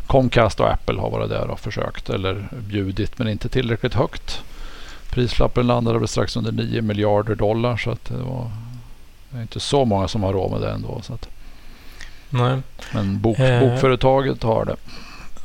Comcast 0.06 0.60
och 0.60 0.72
Apple 0.72 1.00
har 1.00 1.10
varit 1.10 1.30
där 1.30 1.50
och 1.50 1.60
försökt. 1.60 2.10
Eller 2.10 2.48
bjudit 2.50 3.18
men 3.18 3.28
inte 3.28 3.48
tillräckligt 3.48 3.94
högt. 3.94 4.42
Prislappen 5.10 5.66
landade 5.66 5.98
väl 5.98 6.08
strax 6.08 6.36
under 6.36 6.52
9 6.52 6.82
miljarder 6.82 7.34
dollar. 7.34 7.76
Så 7.76 7.90
att 7.90 8.04
det 8.04 8.22
var 8.22 8.50
det 9.30 9.38
är 9.38 9.42
inte 9.42 9.60
så 9.60 9.84
många 9.84 10.08
som 10.08 10.22
har 10.22 10.32
råd 10.32 10.50
med 10.50 10.60
det 10.60 10.70
ändå. 10.70 11.00
Så 11.02 11.14
att, 11.14 11.28
Nej. 12.30 12.58
men 12.94 13.20
bok, 13.20 13.36
bokföretaget 13.36 14.42
har 14.42 14.64
det. 14.64 14.76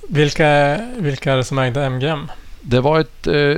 Vilka, 0.09 0.79
vilka 0.97 1.31
är 1.33 1.37
det 1.37 1.43
som 1.43 1.59
ägde 1.59 1.85
MGM? 1.85 2.31
Det 2.61 2.79
var 2.81 2.99
ett, 2.99 3.27
eh, 3.27 3.57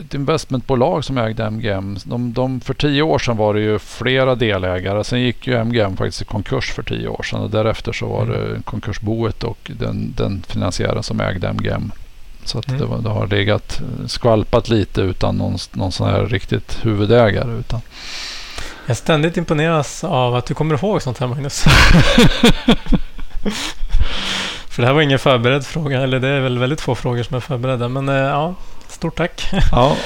ett 0.00 0.14
investmentbolag 0.14 1.04
som 1.04 1.18
ägde 1.18 1.44
MGM. 1.44 1.98
De, 2.04 2.32
de, 2.32 2.60
för 2.60 2.74
tio 2.74 3.02
år 3.02 3.18
sedan 3.18 3.36
var 3.36 3.54
det 3.54 3.60
ju 3.60 3.78
flera 3.78 4.34
delägare. 4.34 5.04
Sen 5.04 5.20
gick 5.20 5.46
ju 5.46 5.54
MGM 5.64 5.96
faktiskt 5.96 6.22
i 6.22 6.24
konkurs 6.24 6.72
för 6.72 6.82
tio 6.82 7.08
år 7.08 7.22
sedan. 7.22 7.40
Och 7.40 7.50
därefter 7.50 7.92
så 7.92 8.06
var 8.06 8.22
Mm. 8.22 8.36
det 8.36 8.62
konkursboet 8.64 9.44
och 9.44 9.70
den, 9.78 10.12
den 10.16 10.42
finansiären 10.48 11.02
som 11.02 11.20
ägde 11.20 11.48
MGM. 11.48 11.92
Så 12.44 12.58
att 12.58 12.68
Mm. 12.68 12.80
det, 12.80 12.86
var, 12.86 12.98
det 12.98 13.08
har 13.08 13.26
legat 13.26 13.80
skvalpat 14.06 14.68
lite 14.68 15.00
utan 15.00 15.36
någon, 15.36 15.56
någon 15.72 15.92
sån 15.92 16.10
här 16.10 16.26
riktigt 16.26 16.78
huvudägare. 16.82 17.52
Utan. 17.58 17.80
Jag 18.86 18.96
ständigt 18.96 19.36
imponeras 19.36 20.04
av 20.04 20.34
att 20.34 20.46
du 20.46 20.54
kommer 20.54 20.74
ihåg 20.74 21.02
sånt 21.02 21.18
här 21.18 21.26
Magnus. 21.26 21.64
För 24.76 24.82
det 24.82 24.86
här 24.86 24.94
var 24.94 25.02
ingen 25.02 25.18
förberedd 25.18 25.66
fråga, 25.66 26.02
eller 26.02 26.20
det 26.20 26.28
är 26.28 26.40
väl 26.40 26.58
väldigt 26.58 26.80
få 26.80 26.94
frågor 26.94 27.22
som 27.22 27.36
är 27.36 27.40
förberedda. 27.40 27.88
Men 27.88 28.08
eh, 28.08 28.14
ja, 28.14 28.54
stort 28.88 29.16
tack. 29.16 29.50
Ja, 29.72 29.96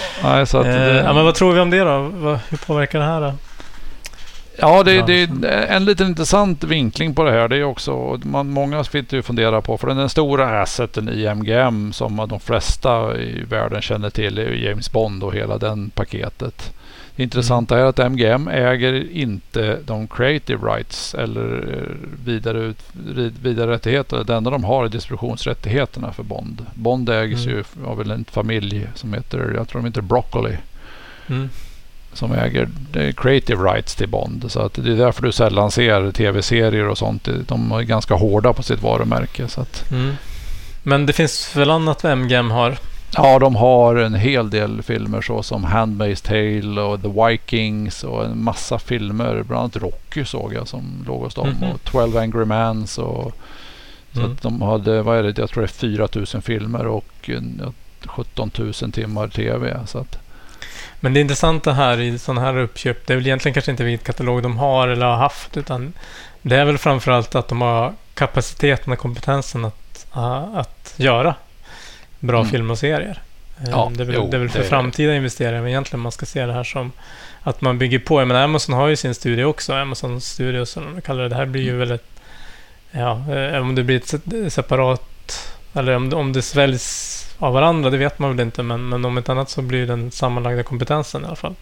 så 0.46 0.58
att 0.58 0.66
Eh, 0.66 0.72
det, 0.72 1.02
ja, 1.04 1.12
men 1.12 1.24
vad 1.24 1.34
tror 1.34 1.52
vi 1.52 1.60
om 1.60 1.70
det 1.70 1.80
då? 1.80 1.98
Hur 2.48 2.56
påverkar 2.66 2.98
det 2.98 3.04
här 3.04 3.20
då? 3.20 3.34
Ja, 4.58 4.82
det, 4.82 5.06
det 5.06 5.22
är 5.22 5.76
en 5.76 5.84
liten 5.84 6.06
intressant 6.06 6.64
vinkling 6.64 7.14
på 7.14 7.24
det 7.24 7.30
här. 7.30 7.48
Det 7.48 7.56
är 7.56 7.64
också, 7.64 8.20
man, 8.22 8.50
många 8.50 8.84
sitter 8.84 9.16
ju 9.16 9.18
och 9.18 9.26
funderar 9.26 9.60
på, 9.60 9.78
för 9.78 9.88
den 9.88 10.08
stora 10.08 10.62
asseten 10.62 11.08
i 11.08 11.34
MGM 11.34 11.92
som 11.92 12.26
de 12.28 12.40
flesta 12.40 13.16
i 13.18 13.44
världen 13.48 13.82
känner 13.82 14.10
till 14.10 14.38
är 14.38 14.52
James 14.52 14.92
Bond 14.92 15.24
och 15.24 15.34
hela 15.34 15.58
den 15.58 15.90
paketet. 15.90 16.72
Det 17.16 17.22
intressanta 17.22 17.78
är 17.78 17.84
att 17.84 17.98
MGM 17.98 18.48
äger 18.48 19.10
inte 19.12 19.78
de 19.86 20.08
creative 20.08 20.68
rights 20.68 21.14
eller 21.14 21.74
eh, 21.76 22.08
vidare, 22.24 22.74
vidare 23.42 23.70
rättigheter. 23.70 24.24
Det 24.24 24.34
enda 24.34 24.50
de 24.50 24.64
har 24.64 24.84
är 24.84 24.88
distributionsrättigheterna 24.88 26.12
för 26.12 26.22
Bond. 26.22 26.66
Bond 26.74 27.08
ägs 27.08 27.44
Mm. 27.46 27.56
ju 27.56 27.64
av 27.86 28.10
en 28.10 28.24
familj 28.24 28.86
som 28.94 29.14
heter, 29.14 29.52
jag 29.56 29.68
tror 29.68 29.82
de 29.82 29.86
heter 29.88 30.00
Broccoli 30.02 30.56
Mm. 31.26 31.48
som 32.12 32.32
äger 32.32 32.68
eh, 32.94 33.12
creative 33.12 33.62
rights 33.72 33.94
till 33.94 34.08
Bond. 34.08 34.44
Så 34.48 34.60
att 34.60 34.74
det 34.74 34.92
är 34.92 34.96
därför 34.96 35.22
du 35.22 35.32
sällan 35.32 35.70
ser 35.70 36.10
tv-serier 36.12 36.88
och 36.88 36.98
sånt. 36.98 37.28
De 37.46 37.72
är 37.72 37.82
ganska 37.82 38.14
hårda 38.14 38.52
på 38.52 38.62
sitt 38.62 38.82
varumärke. 38.82 39.48
Så 39.48 39.60
att, 39.60 39.90
Mm. 39.92 40.14
Men 40.82 41.06
det 41.06 41.12
finns 41.12 41.56
väl 41.56 41.70
annat 41.70 42.02
vad 42.04 42.12
MGM 42.12 42.50
har? 42.50 42.78
Ja, 43.16 43.38
de 43.38 43.56
har 43.56 43.96
en 43.96 44.14
hel 44.14 44.50
del 44.50 44.82
filmer 44.82 45.20
så 45.20 45.42
som 45.42 45.64
Handmaid's 45.66 46.26
Tale 46.26 46.80
och 46.80 47.02
The 47.02 47.08
Vikings 47.08 48.04
och 48.04 48.24
en 48.24 48.42
massa 48.44 48.78
filmer. 48.78 49.42
Bland 49.42 49.60
annat 49.60 49.76
Rocky 49.76 50.24
såg 50.24 50.54
jag 50.54 50.68
som 50.68 51.04
låg 51.06 51.22
hos 51.22 51.34
dem. 51.34 51.48
Mhm. 51.48 51.70
Och 51.70 51.84
12 51.84 52.16
Angry 52.16 52.44
Mans 52.44 52.98
och 52.98 53.32
så 54.12 54.20
Mm. 54.20 54.32
att 54.32 54.42
de 54.42 54.62
hade, 54.62 55.02
vad 55.02 55.18
är 55.18 55.22
det, 55.22 55.38
jag 55.38 55.50
tror 55.50 55.62
det 55.62 55.66
är 55.66 55.96
4 55.96 56.08
000 56.14 56.42
filmer 56.42 56.86
och 56.86 57.06
en, 57.22 57.60
ja, 57.64 57.72
17 58.06 58.50
000 58.58 58.72
timmar 58.92 59.28
tv. 59.28 59.80
Så 59.86 59.98
att, 59.98 60.18
Men 61.00 61.14
det 61.14 61.20
intressanta 61.20 61.72
här 61.72 62.00
i 62.00 62.18
sådana 62.18 62.40
här 62.40 62.56
uppköp, 62.58 63.06
det 63.06 63.12
är 63.12 63.16
väl 63.16 63.26
egentligen 63.26 63.54
kanske 63.54 63.70
inte 63.70 63.84
vilken 63.84 64.04
katalog 64.04 64.42
de 64.42 64.58
har 64.58 64.88
eller 64.88 65.06
har 65.06 65.16
haft, 65.16 65.56
utan 65.56 65.92
det 66.42 66.56
är 66.56 66.64
väl 66.64 66.78
framförallt 66.78 67.34
att 67.34 67.48
de 67.48 67.60
har 67.60 67.92
kapaciteten 68.14 68.92
och 68.92 68.98
kompetensen 68.98 69.64
att, 69.64 70.06
att 70.54 70.94
göra 70.96 71.34
bra 72.20 72.38
Mm. 72.38 72.50
filmer 72.50 72.72
och 72.72 72.78
serier. 72.78 73.18
Ja, 73.70 73.92
det, 73.94 74.02
är 74.02 74.06
väl, 74.06 74.14
jo, 74.14 74.28
det 74.30 74.36
är 74.36 74.38
väl 74.38 74.48
för 74.50 74.58
det 74.58 74.64
är- 74.64 74.68
framtida 74.68 75.14
investerare, 75.14 75.60
men 75.60 75.68
egentligen 75.68 76.00
man 76.00 76.12
ska 76.12 76.26
se 76.26 76.46
det 76.46 76.52
här 76.52 76.64
som 76.64 76.92
att 77.42 77.60
man 77.60 77.78
bygger 77.78 77.98
på. 77.98 78.24
Men 78.24 78.36
Amazon 78.36 78.74
har 78.74 78.88
ju 78.88 78.96
sin 78.96 79.14
studio 79.14 79.44
också, 79.44 79.72
Amazon 79.74 80.20
Studios 80.20 80.70
som 80.70 80.94
de 80.94 81.00
kallar 81.00 81.22
det. 81.22 81.28
Det 81.28 81.34
här 81.34 81.46
blir 81.46 81.62
ju 81.62 81.76
väl 81.76 81.90
ett, 81.90 82.04
ja, 82.90 83.34
eh, 83.34 83.56
om 83.60 83.74
det 83.74 83.82
blir 83.84 83.96
ett 83.96 84.06
se- 84.08 84.50
separat, 84.50 85.52
eller 85.74 85.96
om, 85.96 86.10
det- 86.10 86.16
om 86.16 86.32
det 86.32 86.42
sväljs 86.42 87.16
av 87.38 87.52
varandra, 87.52 87.90
det 87.90 87.96
vet 87.96 88.18
man 88.18 88.30
väl 88.36 88.46
inte, 88.46 88.62
men, 88.62 88.88
men 88.88 89.04
om 89.04 89.18
inte 89.18 89.32
annat 89.32 89.50
så 89.50 89.62
blir 89.62 89.86
den 89.86 90.10
sammanlagda 90.10 90.62
kompetensen 90.62 91.22
i 91.22 91.26
alla 91.26 91.36
fall 91.36 91.54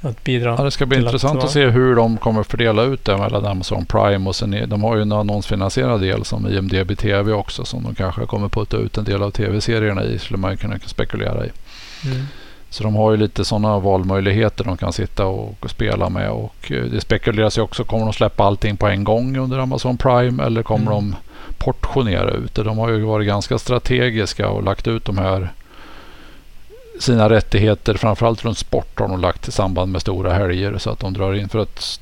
att 0.00 0.24
bidra. 0.24 0.54
Ja, 0.58 0.64
det 0.64 0.70
ska 0.70 0.86
bli 0.86 0.96
till 0.96 1.06
att 1.06 1.12
intressant 1.12 1.34
vara- 1.36 1.44
att 1.46 1.52
se 1.52 1.66
hur 1.66 1.96
de 1.96 2.16
kommer 2.16 2.42
fördela 2.42 2.82
ut 2.82 3.04
det 3.04 3.16
mellan 3.18 3.46
Amazon 3.46 3.86
Prime 3.86 4.28
och 4.28 4.36
sen 4.36 4.68
de 4.68 4.82
har 4.84 4.96
ju 4.96 5.02
en 5.02 5.12
annonsfinansierad 5.12 6.00
del 6.00 6.24
som 6.24 6.46
IMDB 6.46 6.96
TV 6.98 7.32
också 7.32 7.64
som 7.64 7.82
de 7.82 7.94
kanske 7.94 8.26
kommer 8.26 8.48
putta 8.48 8.76
ut 8.76 8.98
en 8.98 9.04
del 9.04 9.22
av 9.22 9.30
tv-serierna 9.30 10.04
i 10.04 10.18
skulle 10.18 10.38
man 10.38 10.56
kunna 10.56 10.78
spekulera 10.86 11.46
i. 11.46 11.50
Mm. 12.04 12.26
Så 12.70 12.82
de 12.84 12.94
har 12.96 13.10
ju 13.10 13.16
lite 13.16 13.44
sådana 13.44 13.78
valmöjligheter 13.78 14.64
de 14.64 14.76
kan 14.76 14.92
sitta 14.92 15.26
och, 15.26 15.54
och 15.60 15.70
spela 15.70 16.08
med 16.08 16.30
och 16.30 16.72
eh, 16.72 16.82
det 16.84 17.00
spekuleras 17.00 17.58
ju 17.58 17.62
också, 17.62 17.84
kommer 17.84 18.04
de 18.04 18.12
släppa 18.12 18.44
allting 18.44 18.76
på 18.76 18.86
en 18.86 19.04
gång 19.04 19.36
under 19.36 19.58
Amazon 19.58 19.96
Prime 19.96 20.44
eller 20.44 20.62
kommer 20.62 20.92
Mm. 20.92 20.94
de 21.10 21.16
portionera 21.58 22.30
ut 22.30 22.54
det? 22.54 22.62
De 22.62 22.78
har 22.78 22.88
ju 22.88 23.00
varit 23.00 23.26
ganska 23.26 23.58
strategiska 23.58 24.48
och 24.48 24.62
lagt 24.62 24.86
ut 24.86 25.04
de 25.04 25.18
här 25.18 25.52
sina 26.98 27.30
rättigheter, 27.30 27.94
framförallt 27.94 28.44
runt 28.44 28.58
sport 28.58 29.00
har 29.00 29.08
de 29.08 29.20
lagt 29.20 29.48
i 29.48 29.52
samband 29.52 29.92
med 29.92 30.00
stora 30.00 30.34
helger 30.34 30.78
så 30.78 30.90
att 30.90 31.00
de 31.00 31.12
drar 31.12 31.34
in 31.34 31.48
för 31.48 31.58
att 31.58 32.00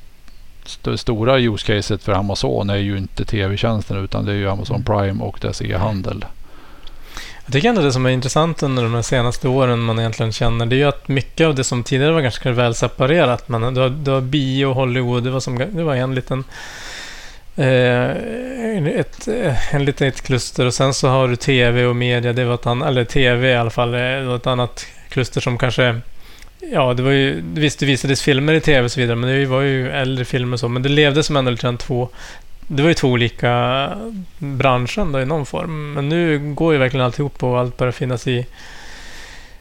det 0.81 0.97
stora 0.97 1.39
use 1.39 1.65
caset 1.65 2.03
för 2.03 2.11
Amazon 2.11 2.69
är 2.69 2.75
ju 2.75 2.97
inte 2.97 3.25
tv-tjänsten 3.25 3.97
utan 4.03 4.25
det 4.25 4.31
är 4.31 4.35
ju 4.35 4.49
Amazon 4.49 4.83
Prime 4.83 5.23
och 5.23 5.37
dess 5.41 5.61
e-handel. 5.61 6.25
Jag 7.45 7.53
tycker 7.53 7.69
ändå 7.69 7.81
det 7.81 7.91
som 7.91 8.05
är 8.05 8.09
intressant 8.09 8.63
under 8.63 8.83
de 8.83 8.93
här 8.93 9.01
senaste 9.01 9.47
åren 9.47 9.79
man 9.79 9.99
egentligen 9.99 10.31
känner, 10.31 10.65
det 10.65 10.75
är 10.75 10.77
ju 10.77 10.83
att 10.83 11.07
mycket 11.07 11.47
av 11.47 11.55
det 11.55 11.63
som 11.63 11.83
tidigare 11.83 12.11
var 12.11 12.21
ganska 12.21 12.51
väl 12.51 12.75
separerat, 12.75 13.49
men 13.49 13.73
du 13.73 13.81
har, 13.81 13.89
du 13.89 14.11
har 14.11 14.21
bio 14.21 14.73
Hollywood, 14.73 15.23
det 15.23 15.31
var, 15.31 15.39
som, 15.39 15.57
det 15.57 15.83
var 15.83 15.95
en 15.95 16.15
liten 16.15 16.43
Eh, 17.57 18.09
ett, 18.87 19.27
en 19.71 19.85
litet 19.85 20.21
kluster 20.21 20.65
och 20.65 20.73
sen 20.73 20.93
så 20.93 21.07
har 21.07 21.27
du 21.27 21.35
tv 21.35 21.85
och 21.85 21.95
media, 21.95 22.33
det 22.33 22.45
var 22.45 22.55
ett 22.55 22.65
annat, 22.65 22.87
eller 22.87 23.03
tv 23.03 23.51
i 23.51 23.55
alla 23.55 23.69
fall, 23.69 23.93
eh, 23.93 23.99
det 23.99 24.25
var 24.25 24.35
ett 24.35 24.47
annat 24.47 24.85
kluster 25.09 25.41
som 25.41 25.57
kanske 25.57 25.99
Ja, 26.71 26.93
det 26.93 27.03
var 27.03 27.11
ju, 27.11 27.41
visst 27.53 27.79
det 27.79 27.85
visades 27.85 28.21
filmer 28.21 28.53
i 28.53 28.61
tv 28.61 28.85
och 28.85 28.91
så 28.91 28.99
vidare, 28.99 29.15
men 29.15 29.29
det 29.29 29.45
var 29.45 29.61
ju 29.61 29.91
äldre 29.91 30.25
filmer 30.25 30.53
och 30.53 30.59
så, 30.59 30.67
men 30.67 30.83
det 30.83 30.89
levde 30.89 31.23
som 31.23 31.37
ändå 31.37 31.51
lite 31.51 31.61
grann 31.61 31.77
två 31.77 32.09
det 32.67 32.81
var 32.81 32.89
ju 32.89 32.93
två 32.93 33.07
olika 33.07 33.89
branscher 34.37 35.11
då 35.13 35.21
i 35.21 35.25
någon 35.25 35.45
form. 35.45 35.93
Men 35.93 36.09
nu 36.09 36.53
går 36.53 36.73
ju 36.73 36.79
verkligen 36.79 37.05
alltihop 37.05 37.43
och 37.43 37.59
allt 37.59 37.77
börjar 37.77 37.91
finnas 37.91 38.27
i 38.27 38.45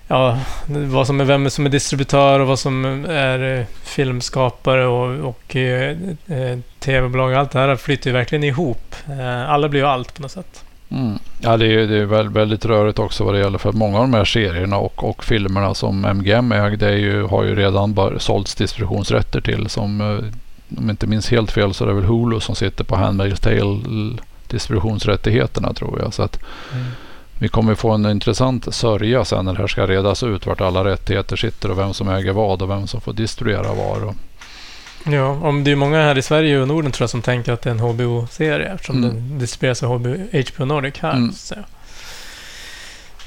ja, 0.09 0.39
vad 0.67 1.07
som 1.07 1.21
är, 1.21 1.25
vem 1.25 1.51
som 1.51 1.67
är 1.67 1.71
distributör 1.71 2.41
och 2.41 2.47
vad 2.47 2.59
som 2.59 3.05
är 3.09 3.59
eh, 3.59 3.67
filmskapare 3.83 4.87
och, 4.87 5.29
och 5.29 5.57
eh, 5.57 5.97
eh, 6.27 6.59
tv-bolag. 6.81 7.35
Allt 7.35 7.51
det 7.51 7.59
här 7.59 7.77
flyter 7.77 8.11
ju 8.11 8.15
verkligen 8.15 8.45
ihop. 8.45 8.95
Eh, 9.09 9.51
alla 9.51 9.69
blir 9.69 9.81
ju 9.81 9.87
allt 9.87 10.15
på 10.15 10.23
något 10.23 10.31
sätt. 10.31 10.65
Mm. 10.91 11.19
Ja, 11.41 11.57
det 11.57 11.67
är, 11.67 11.87
det 11.87 11.99
är 11.99 12.05
väl, 12.05 12.29
väldigt 12.29 12.65
rörigt 12.65 12.99
också 12.99 13.25
vad 13.25 13.35
det 13.35 13.41
gäller 13.41 13.59
för 13.59 13.73
många 13.73 13.99
av 13.99 14.05
de 14.05 14.15
här 14.15 14.25
serierna 14.25 14.77
och, 14.77 15.05
och 15.05 15.25
filmerna 15.25 15.75
som 15.75 16.05
MGM 16.05 16.53
ägde 16.53 16.89
är 16.89 16.97
ju, 16.97 17.23
har 17.23 17.45
ju 17.45 17.55
redan 17.55 17.95
bara 17.95 18.19
sålts 18.19 18.55
distributionsrätter 18.55 19.41
till. 19.41 19.69
Som, 19.69 20.01
eh, 20.01 20.79
om 20.79 20.85
jag 20.85 20.91
inte 20.91 21.07
minns 21.07 21.31
helt 21.31 21.53
fel 21.53 21.75
så 21.75 21.85
är 21.85 21.89
det 21.89 21.95
väl 21.95 22.05
Hulu 22.05 22.41
som 22.41 22.55
sitter 22.55 22.85
på 22.85 22.97
Handmaid's 22.97 23.43
Tale 23.43 24.19
distributionsrättigheterna 24.49 25.73
tror 25.73 26.01
jag. 26.03 26.15
Så 26.15 26.23
att 26.23 26.39
vi 27.39 27.49
kommer 27.49 27.75
få 27.75 27.91
en 27.91 28.07
intressant 28.11 28.75
sörja 28.75 29.25
sen 29.25 29.45
när 29.45 29.53
det 29.53 29.59
här 29.59 29.67
ska 29.67 29.87
redas 29.87 30.23
ut 30.23 30.47
vart 30.47 30.61
alla 30.61 30.85
rättigheter 30.85 31.37
sitter 31.37 31.71
och 31.71 31.79
vem 31.79 31.95
som 31.95 32.09
äger 32.09 32.33
vad 32.33 32.63
och 32.63 32.71
vem 32.71 32.87
som 32.87 33.01
får 33.01 33.13
distribuera. 33.13 33.71
Och, 33.71 34.15
Ja, 35.07 35.27
om 35.29 35.65
det 35.65 35.71
är 35.73 35.77
många 35.77 36.03
här 36.03 36.19
i 36.19 36.23
Sverige 36.23 36.61
och 36.61 36.69
Norden 36.69 36.93
tror 36.93 37.03
jag 37.03 37.11
som 37.11 37.23
tänker 37.23 37.53
att 37.53 37.63
det 37.63 37.71
är 37.71 37.75
en 37.75 37.81
HBO-serie 37.81 38.73
eftersom 38.75 38.97
Mm. 39.05 39.11
den 39.15 39.39
distribueras 39.39 39.83
av 39.83 39.89
HBO, 39.99 40.17
HBO 40.55 40.65
Nordic 40.65 40.95
här. 40.99 41.13
Mm. 41.17 41.33
Så. 41.33 41.55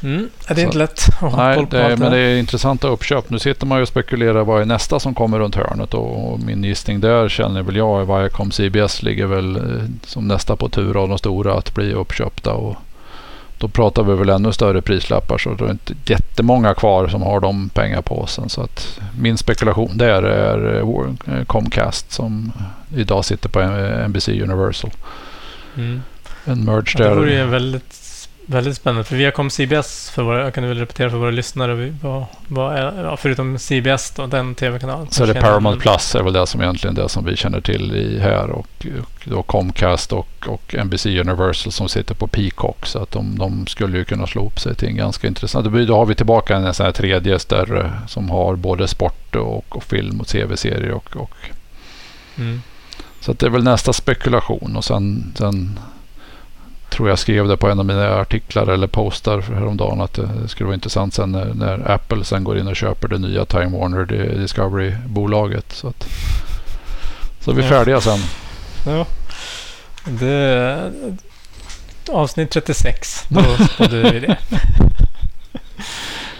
Mm, 0.04 0.30
det 0.48 0.52
är 0.52 0.56
Så- 0.56 0.62
inte 0.62 0.78
lätt 0.78 1.02
att 1.08 1.14
ha 1.32 1.38
Nej, 1.48 1.56
koll 1.56 1.68
på 1.68 1.76
det, 1.76 1.86
allt 1.86 2.00
men 2.00 2.12
det 2.12 2.18
det 2.18 2.24
här. 2.24 2.30
är 2.34 2.38
intressanta 2.40 2.88
uppköp. 2.88 3.30
Nu 3.30 3.40
sitter 3.40 3.66
man 3.68 3.78
ju 3.78 3.82
och 3.82 3.88
spekulerar 3.88 4.44
vad 4.44 4.62
är 4.62 4.66
nästa 4.66 5.00
som 5.00 5.14
kommer 5.16 5.40
runt 5.40 5.56
hörnet 5.56 5.94
och, 5.94 6.32
och 6.34 6.40
min 6.40 6.64
gissning 6.64 7.00
där 7.00 7.30
känner 7.30 7.64
väl 7.64 7.76
jag 7.76 8.06
Viacom 8.06 8.52
CBS 8.52 9.04
ligger 9.04 9.26
väl 9.26 9.56
eh, 9.56 9.62
som 10.06 10.28
nästa 10.28 10.56
på 10.56 10.70
tur 10.70 11.02
av 11.04 11.10
de 11.10 11.18
stora 11.18 11.54
att 11.58 11.74
bli 11.76 11.94
uppköpta 11.94 12.54
och 12.54 12.76
då 13.58 13.68
pratar 13.68 14.04
vi 14.04 14.16
väl 14.16 14.30
ännu 14.30 14.52
större 14.52 14.82
prislappar 14.82 15.38
så 15.38 15.54
det 15.54 15.66
är 15.66 15.72
inte 15.72 15.94
jättemånga 16.06 16.74
kvar 16.74 17.08
som 17.08 17.22
har 17.22 17.40
de 17.40 17.70
pengapåsen 17.70 18.50
så 18.50 18.62
att 18.62 19.00
min 19.20 19.38
spekulation 19.38 19.98
där 19.98 20.24
är 20.24 20.78
eh, 20.78 21.44
Comcast 21.44 22.12
som 22.12 22.52
idag 22.96 23.26
sitter 23.26 23.50
på 23.50 23.62
NBC 24.08 24.28
Universal. 24.30 24.92
Mm. 25.76 26.02
En 26.46 26.66
merge 26.66 26.96
Ja, 26.98 27.04
det 27.04 27.10
där. 27.10 27.16
vore 27.16 27.34
ju 27.34 27.46
väldigt, 27.46 27.94
väldigt 28.50 28.76
spännande. 28.78 29.04
För 29.04 29.16
Viacom 29.16 29.50
CBS, 29.50 30.10
för 30.10 30.24
våra, 30.24 30.44
jag 30.44 30.54
kan 30.54 30.68
väl 30.68 30.78
repetera 30.78 31.10
för 31.10 31.18
våra 31.18 31.32
lyssnare, 31.32 31.76
vi- 31.76 31.94
vad, 32.02 32.26
vad 32.48 32.76
är, 32.76 33.04
ja, 33.04 33.18
förutom 33.18 33.58
CBS 33.60 34.12
då, 34.12 34.28
den 34.28 34.56
tv-kanalen. 34.56 35.08
Så 35.12 35.24
är 35.24 35.28
det 35.28 35.42
Paramount 35.42 35.80
Plus 35.82 36.16
är 36.16 36.24
väl 36.24 36.34
det 36.34 36.48
som 36.48 36.62
egentligen 36.62 36.96
det 36.96 37.10
som 37.10 37.26
vi 37.26 37.36
känner 37.36 37.62
till 37.62 37.96
i 37.96 38.20
här 38.20 38.50
och, 38.50 38.68
och 39.02 39.12
då 39.24 39.44
Comcast 39.44 40.14
och, 40.14 40.28
och 40.48 40.76
NBC 40.86 41.06
Universal 41.06 41.72
som 41.72 41.90
sitter 41.90 42.16
på 42.16 42.28
Peacock 42.28 42.86
så 42.86 43.00
att 43.00 43.12
de, 43.12 43.38
de 43.40 43.68
skulle 43.68 43.98
ju 43.98 44.06
kunna 44.06 44.28
slå 44.28 44.46
upp 44.46 44.60
sig 44.60 44.76
till 44.76 44.88
en 44.88 44.96
ganska 44.98 45.28
intressant. 45.28 45.88
Då 45.88 45.96
har 45.96 46.06
vi 46.06 46.16
tillbaka 46.16 46.56
en 46.56 46.74
sån 46.74 46.86
här 46.86 46.94
tredje 46.94 47.40
större 47.40 47.92
som 48.08 48.30
har 48.30 48.56
både 48.56 48.88
sport 48.88 49.36
och, 49.36 49.76
och 49.76 49.84
film 49.84 50.20
och 50.22 50.28
tv-serier 50.28 50.92
och, 50.92 51.16
och 51.16 51.32
Mm. 52.40 52.62
så 53.20 53.32
att 53.32 53.40
det 53.40 53.46
är 53.46 53.50
väl 53.50 53.64
nästa 53.64 53.94
spekulation 53.94 54.76
och 54.76 54.86
sen, 54.86 55.34
sen 55.38 55.80
tror 56.90 57.10
jag 57.10 57.20
skrev 57.20 57.48
det 57.48 57.58
på 57.58 57.70
en 57.70 57.80
av 57.80 57.86
mina 57.86 58.16
artiklar 58.16 58.68
eller 58.68 58.88
postar 58.88 59.42
häromdagen 59.42 60.02
att 60.02 60.14
det 60.14 60.48
skulle 60.48 60.66
vara 60.66 60.76
intressant 60.76 61.14
sen 61.14 61.32
när, 61.32 61.46
när 61.54 61.92
Apple 61.92 62.24
sen 62.24 62.44
går 62.44 62.58
in 62.58 62.68
och 62.68 62.76
köper 62.76 63.08
det 63.08 63.18
nya 63.18 63.46
Time 63.46 63.78
Warner 63.80 64.06
Discovery-bolaget. 64.40 65.72
Så, 65.74 65.88
att, 65.88 66.08
så 67.42 67.52
är 67.52 67.56
vi 67.56 67.62
Ja. 67.64 67.70
färdiga 67.70 68.02
sen. 68.02 68.20
Ja. 68.86 69.06
Det, 70.06 70.92
avsnitt 72.12 72.52
36, 72.52 73.24
då 73.30 73.42
spådde 73.74 74.12
vi 74.12 74.20
det. 74.20 74.38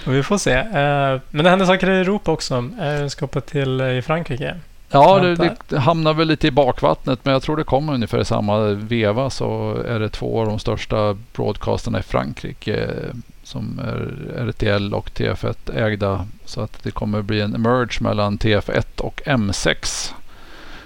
Vi 0.06 0.24
får 0.24 0.38
se. 0.38 0.52
Eh, 0.54 1.22
Men 1.32 1.44
det 1.44 1.50
händer 1.50 1.66
saker 1.66 1.90
i 1.90 2.00
Europa 2.00 2.32
också. 2.32 2.70
Jag 2.80 3.12
ska 3.12 3.24
hoppa 3.26 3.42
till 3.42 3.82
eh, 3.82 3.98
i 3.98 4.02
Frankrike. 4.02 4.56
Ja, 4.90 5.20
det, 5.20 5.56
det, 5.68 5.78
hamnar 5.80 6.14
väl 6.14 6.28
lite 6.28 6.48
i 6.48 6.52
bakvattnet 6.52 7.20
men 7.24 7.34
jag 7.34 7.42
tror 7.42 7.58
det 7.58 7.64
kommer 7.64 7.94
ungefär 7.94 8.20
i 8.20 8.26
samma 8.26 8.60
veva 8.68 9.30
så 9.30 9.78
är 9.88 10.00
det 10.00 10.10
två 10.10 10.40
av 10.42 10.48
de 10.48 10.60
största 10.60 11.18
broadcasterna 11.34 12.00
i 12.00 12.04
Frankrike 12.04 12.76
eh, 12.76 13.16
som 13.44 13.80
är 13.80 14.12
RTL 14.50 14.94
och 14.94 15.10
TF1 15.10 15.84
ägda. 15.86 16.26
Så 16.46 16.62
att 16.62 16.84
det 16.84 16.92
kommer 16.92 17.22
bli 17.22 17.42
en 17.42 17.52
merge 17.52 18.04
mellan 18.04 18.38
TF1 18.38 19.02
och 19.02 19.22
M6 19.26 20.14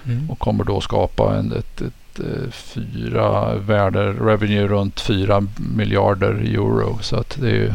Mm. 0.06 0.30
och 0.30 0.38
kommer 0.38 0.64
då 0.64 0.80
skapa 0.80 1.36
en, 1.36 1.52
ett, 1.52 1.80
ett, 1.80 2.20
eh, 2.20 2.50
fyra 2.50 3.54
värde 3.54 4.12
revenue 4.12 4.66
runt 4.66 5.00
4 5.00 5.46
miljarder 5.76 6.34
euro. 6.34 6.98
Så 7.02 7.16
att 7.16 7.36
det 7.40 7.50
är 7.50 7.54
ju 7.54 7.72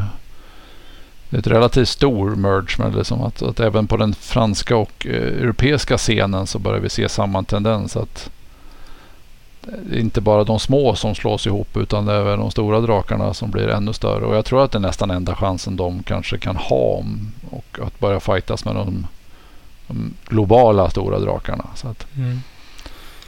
ett 1.32 1.48
relativt 1.48 1.88
stor 1.90 2.36
merge. 2.36 2.76
Men 2.78 2.92
det 2.94 3.00
är 3.00 3.04
som 3.04 3.22
att, 3.22 3.42
att 3.42 3.60
även 3.60 3.88
på 3.88 3.98
den 3.98 4.14
franska 4.14 4.78
och 4.78 5.08
eh, 5.10 5.14
europeiska 5.16 5.98
scenen 5.98 6.48
så 6.48 6.60
börjar 6.60 6.80
vi 6.80 6.90
se 6.90 7.10
samma 7.10 7.44
tendens. 7.44 7.96
att 7.98 8.30
det 9.62 9.96
är 9.98 10.00
inte 10.00 10.22
bara 10.22 10.44
de 10.44 10.60
små 10.60 10.96
som 10.96 11.16
slås 11.16 11.48
ihop 11.48 11.78
utan 11.78 12.06
det 12.06 12.14
är 12.14 12.20
även 12.22 12.40
de 12.40 12.52
stora 12.52 12.80
drakarna 12.80 13.34
som 13.34 13.52
blir 13.52 13.68
ännu 13.70 13.94
större. 13.94 14.26
Och 14.26 14.36
jag 14.36 14.46
tror 14.46 14.64
att 14.64 14.72
det 14.72 14.78
är 14.78 14.80
nästan 14.80 15.12
enda 15.12 15.36
chansen 15.36 15.76
de 15.76 16.04
kanske 16.04 16.38
kan 16.38 16.56
ha 16.56 16.78
om 17.00 17.32
och 17.50 17.80
att 17.84 18.00
börja 18.00 18.20
fightas 18.20 18.66
med 18.66 18.76
de, 18.76 19.08
de 19.88 20.14
globala 20.28 20.90
stora 20.90 21.20
drakarna. 21.20 21.66
Så 21.76 21.88
att 21.88 22.06
Mm. 22.18 22.40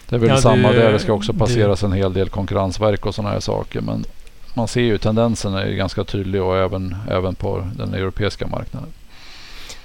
det 0.10 0.16
är 0.16 0.20
väl 0.20 0.30
Ja, 0.30 0.36
det- 0.36 0.42
samma 0.42 0.72
där. 0.72 0.92
Det 0.92 1.00
ska 1.00 1.14
också 1.14 1.32
det- 1.34 1.40
passeras 1.40 1.84
en 1.84 1.94
hel 1.94 2.14
del 2.14 2.30
konkurrensverk 2.30 3.06
och 3.06 3.16
sådana 3.16 3.34
här 3.34 3.40
saker. 3.40 3.82
Men 3.82 4.06
man 4.54 4.68
ser 4.68 4.82
ju 4.82 4.98
tendensen 4.98 5.54
är 5.54 5.72
ganska 5.72 6.04
tydlig 6.04 6.42
och 6.42 6.58
även, 6.58 6.96
även 7.10 7.36
på 7.36 7.68
den 7.76 7.94
europeiska 7.94 8.48
marknaden. 8.48 8.90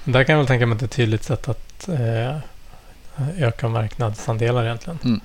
Där 0.04 0.25
kan 0.25 0.33
jag 0.33 0.38
väl 0.38 0.47
tänka 0.47 0.66
mig 0.66 0.78
ett 0.83 0.90
tydligt 0.90 1.23
sätt 1.23 1.49
att 1.49 1.88
eh, 1.88 2.37
öka 3.38 3.68
marknadsandelar 3.68 4.64
egentligen. 4.64 4.99
Mm. 5.04 5.21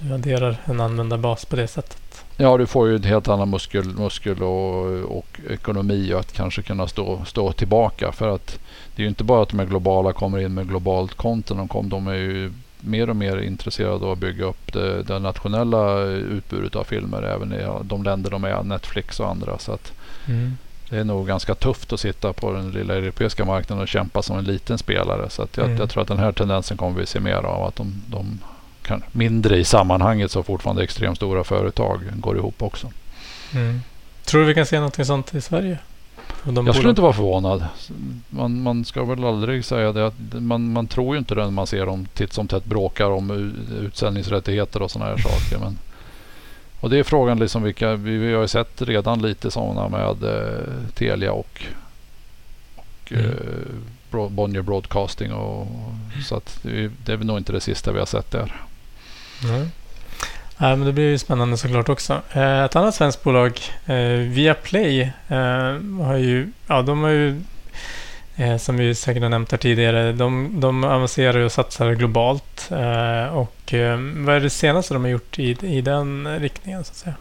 Du 0.00 0.14
adderar 0.14 0.56
en 0.64 0.80
användarbas 0.80 1.44
på 1.44 1.56
det 1.56 1.68
sättet. 1.68 2.24
Ja, 2.36 2.56
du 2.56 2.66
får 2.66 2.88
ju 2.88 2.96
en 2.96 3.02
helt 3.02 3.28
annan 3.28 3.50
muskel, 3.50 3.84
muskel 3.84 4.42
och, 4.42 4.86
och 5.18 5.40
ekonomi 5.50 6.12
och 6.14 6.20
att 6.20 6.32
kanske 6.32 6.62
kunna 6.62 6.88
stå, 6.88 7.24
stå 7.24 7.52
tillbaka. 7.52 8.12
För 8.12 8.28
att 8.28 8.58
det 8.96 9.02
är 9.02 9.04
ju 9.04 9.08
inte 9.08 9.24
bara 9.24 9.42
att 9.42 9.48
de 9.48 9.60
är 9.60 9.64
globala 9.64 10.12
kommer 10.12 10.38
in 10.38 10.54
med 10.54 10.68
globalt 10.68 11.14
content. 11.14 11.58
De, 11.58 11.68
kom, 11.68 11.88
de 11.88 12.06
är 12.06 12.14
ju 12.14 12.52
mer 12.80 13.10
och 13.10 13.16
mer 13.16 13.36
intresserade 13.42 13.94
av 14.04 14.10
att 14.12 14.18
bygga 14.18 14.44
upp 14.44 14.72
det, 14.72 15.02
det 15.02 15.18
nationella 15.18 16.00
utbudet 16.06 16.76
av 16.76 16.84
filmer 16.84 17.22
även 17.22 17.52
i 17.52 17.66
de 17.82 18.02
länder 18.02 18.30
de 18.30 18.44
är, 18.44 18.62
Netflix 18.62 19.20
och 19.20 19.28
andra. 19.30 19.58
Så 19.58 19.72
att 19.72 19.92
Mm. 20.26 20.56
det 20.90 20.96
är 20.98 21.04
nog 21.04 21.26
ganska 21.26 21.54
tufft 21.54 21.92
att 21.92 22.00
sitta 22.00 22.32
på 22.32 22.52
den 22.52 22.70
lilla 22.70 22.94
europeiska 22.94 23.44
marknaden 23.44 23.82
och 23.82 23.88
kämpa 23.88 24.22
som 24.22 24.38
en 24.38 24.44
liten 24.44 24.78
spelare. 24.78 25.30
Så 25.30 25.42
att 25.42 25.56
jag, 25.56 25.66
Mm. 25.66 25.78
jag 25.78 25.90
tror 25.90 26.02
att 26.02 26.08
den 26.08 26.18
här 26.18 26.32
tendensen 26.32 26.76
kommer 26.76 27.00
vi 27.00 27.06
se 27.06 27.20
mer 27.20 27.34
av. 27.46 27.64
Att 27.66 27.76
de, 27.76 28.02
de 28.06 28.38
kan, 28.82 29.02
mindre 29.12 29.56
i 29.56 29.64
sammanhanget 29.64 30.30
så 30.30 30.42
fortfarande 30.42 30.82
extremt 30.82 31.16
stora 31.16 31.44
företag 31.44 32.00
går 32.14 32.36
ihop 32.36 32.62
också. 32.62 32.90
Mm. 33.54 33.80
Tror 34.24 34.40
du 34.40 34.46
vi 34.46 34.54
kan 34.54 34.66
se 34.66 34.80
något 34.80 35.06
sånt 35.06 35.34
i 35.34 35.40
Sverige? 35.40 35.78
Jag 36.66 36.74
skulle 36.74 36.90
inte 36.90 37.02
vara 37.02 37.12
förvånad. 37.12 37.64
Man, 38.28 38.62
man 38.62 38.84
ska 38.84 39.04
väl 39.04 39.24
aldrig 39.24 39.64
säga 39.64 39.92
det. 39.92 40.06
Att 40.06 40.14
man, 40.32 40.72
man 40.72 40.86
tror 40.86 41.14
ju 41.14 41.18
inte 41.18 41.34
det 41.34 41.44
när 41.44 41.50
man 41.50 41.66
ser 41.66 41.86
dem 41.86 42.06
titt 42.14 42.32
som 42.32 42.48
tätt 42.48 42.64
bråkar 42.64 43.10
om 43.10 43.54
utsändningsrättigheter 43.80 44.82
och 44.82 44.90
sådana 44.90 45.10
här 45.10 45.18
saker. 45.18 45.58
Men, 45.64 45.78
och 46.80 46.90
det 46.90 46.98
är 46.98 47.02
frågan 47.02 47.38
liksom 47.38 47.62
vilka, 47.62 47.94
vi, 47.94 48.16
vi 48.16 48.34
har 48.34 48.42
ju 48.42 48.48
sett 48.48 48.82
redan 48.82 49.22
lite 49.22 49.50
sådana 49.50 49.88
med 49.88 50.24
eh, 50.24 50.90
Telia 50.94 51.32
och, 51.32 51.60
och 52.76 53.12
Mm. 53.12 53.24
eh, 53.26 53.32
Bro- 54.10 54.28
Bonnier 54.28 54.62
Broadcasting. 54.62 55.32
Och, 55.32 55.66
så 56.26 56.36
att 56.36 56.58
det, 56.62 56.84
är- 56.84 56.90
det 57.04 57.12
är 57.12 57.16
väl 57.16 57.26
nog 57.26 57.38
inte 57.38 57.52
det 57.52 57.60
sista 57.60 57.92
vi 57.92 57.98
har 57.98 58.06
sett 58.06 58.30
där. 58.30 58.60
Nej. 59.44 59.68
Ja, 60.60 60.76
men 60.76 60.86
det 60.86 60.92
blir 60.92 61.10
ju 61.10 61.18
spännande 61.18 61.56
såklart 61.56 61.88
också. 61.88 62.22
Eh, 62.32 62.64
ett 62.64 62.76
annat 62.76 62.94
svenskt 62.94 63.22
bolag, 63.22 63.60
eh, 63.86 63.96
Viaplay, 64.08 65.00
eh, 65.28 66.04
har 66.04 66.16
ju, 66.16 66.52
ja, 66.66 66.82
de 66.82 67.02
har 67.02 67.10
ju, 67.10 67.40
som 68.58 68.76
vi 68.76 68.94
säkert 68.94 69.22
har 69.22 69.30
nämnt 69.30 69.50
här 69.50 69.58
tidigare, 69.58 70.12
de, 70.12 70.60
de 70.60 70.84
avancerar 70.84 71.38
och 71.38 71.52
satsar 71.52 71.92
globalt. 71.92 72.68
Och 73.32 73.74
vad 74.16 74.36
är 74.36 74.40
det 74.40 74.50
senaste 74.50 74.94
de 74.94 75.04
har 75.04 75.10
gjort 75.10 75.38
i, 75.38 75.56
i 75.62 75.80
den 75.80 76.38
riktningen 76.40 76.84
så 76.84 76.90
att 76.90 76.96
säga? 76.96 77.14